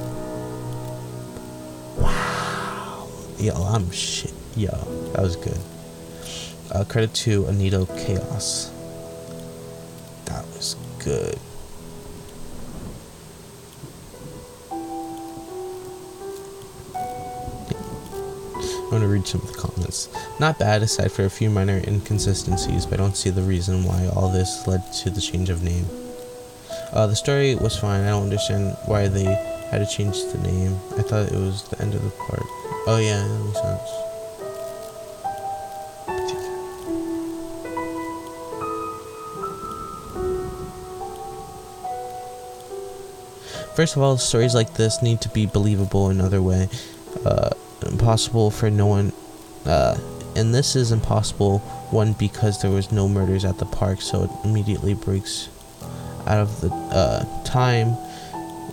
Wow, 1.99 3.09
yo, 3.39 3.55
I'm 3.55 3.91
shit, 3.91 4.33
yo, 4.57 4.71
that 5.13 5.23
was 5.23 5.37
good. 5.37 5.59
Uh, 6.71 6.85
credit 6.85 7.13
to 7.15 7.45
Anito 7.45 7.87
Chaos. 8.07 8.71
Good. 11.05 11.39
I'm 18.91 18.91
going 18.91 19.03
to 19.03 19.09
read 19.09 19.27
some 19.27 19.41
of 19.41 19.47
the 19.47 19.59
comments. 19.59 20.09
Not 20.39 20.59
bad, 20.59 20.83
aside 20.83 21.11
for 21.11 21.25
a 21.25 21.31
few 21.31 21.49
minor 21.49 21.79
inconsistencies, 21.87 22.85
but 22.85 23.01
I 23.01 23.03
don't 23.05 23.17
see 23.17 23.31
the 23.31 23.41
reason 23.43 23.85
why 23.85 24.09
all 24.09 24.31
this 24.31 24.67
led 24.67 24.93
to 24.95 25.11
the 25.11 25.21
change 25.21 25.49
of 25.49 25.63
name. 25.63 25.87
Uh, 26.93 27.07
the 27.07 27.17
story 27.17 27.55
was 27.55 27.79
fine. 27.79 28.03
I 28.05 28.09
don't 28.09 28.25
understand 28.25 28.77
why 28.85 29.09
they 29.09 29.25
had 29.71 29.79
to 29.79 29.87
change 29.87 30.23
the 30.33 30.39
name. 30.39 30.79
I 30.99 31.03
thought 31.03 31.33
it 31.33 31.39
was 31.39 31.63
the 31.69 31.81
end 31.81 31.95
of 31.95 32.03
the 32.03 32.11
part. 32.11 32.43
Oh, 32.87 32.99
yeah, 33.01 33.27
that 33.27 33.45
makes 33.45 33.61
sense. 33.63 34.10
First 43.81 43.97
of 43.97 44.03
all, 44.03 44.19
stories 44.19 44.55
like 44.55 44.75
this 44.75 45.01
need 45.01 45.23
to 45.23 45.31
be 45.31 45.47
believable 45.47 46.11
another 46.11 46.43
way. 46.43 46.69
Uh, 47.25 47.49
impossible 47.87 48.51
for 48.51 48.69
no 48.69 48.87
one. 48.87 49.11
Uh, 49.65 49.97
and 50.37 50.55
this 50.55 50.77
is 50.77 50.93
impossible, 50.93 51.61
one, 51.91 52.13
because 52.13 52.61
there 52.61 52.71
was 52.71 52.93
no 52.93 53.09
murders 53.09 53.43
at 53.43 53.57
the 53.57 53.65
park, 53.65 54.03
so 54.03 54.25
it 54.25 54.31
immediately 54.45 54.93
breaks 54.93 55.49
out 56.27 56.41
of 56.41 56.61
the 56.61 56.69
uh, 56.71 57.25
time. 57.45 57.97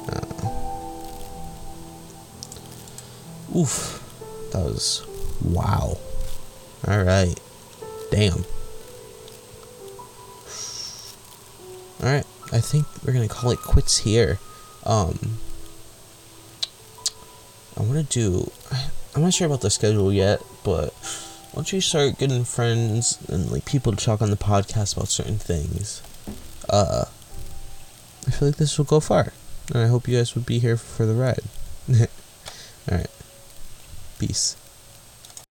Uh, 0.09 0.25
oof. 3.57 4.03
That 4.51 4.65
was. 4.65 5.07
Wow. 5.41 5.99
Alright. 6.85 7.39
Damn. 8.11 8.43
Alright. 12.03 12.25
I 12.51 12.59
think 12.59 12.85
we're 13.05 13.13
gonna 13.13 13.29
call 13.29 13.51
it 13.51 13.59
quits 13.59 13.99
here. 13.99 14.37
Um. 14.87 15.37
I 17.77 17.81
want 17.83 18.09
to 18.09 18.19
do. 18.19 18.51
I'm 19.13 19.21
not 19.21 19.33
sure 19.33 19.45
about 19.45 19.61
the 19.61 19.69
schedule 19.69 20.11
yet, 20.11 20.41
but 20.63 20.93
once 21.53 21.71
you 21.73 21.81
start 21.81 22.17
getting 22.17 22.43
friends 22.43 23.19
and 23.29 23.51
like 23.51 23.65
people 23.65 23.91
to 23.91 24.03
talk 24.03 24.21
on 24.21 24.31
the 24.31 24.37
podcast 24.37 24.95
about 24.95 25.09
certain 25.09 25.37
things, 25.37 26.01
uh, 26.69 27.05
I 28.27 28.31
feel 28.31 28.47
like 28.47 28.57
this 28.57 28.77
will 28.77 28.85
go 28.85 28.99
far. 28.99 29.33
And 29.73 29.83
I 29.83 29.87
hope 29.87 30.07
you 30.07 30.17
guys 30.17 30.33
would 30.33 30.45
be 30.45 30.59
here 30.59 30.77
for 30.77 31.05
the 31.05 31.13
ride. 31.13 31.43
Alright. 32.89 33.09
Peace. 34.17 34.55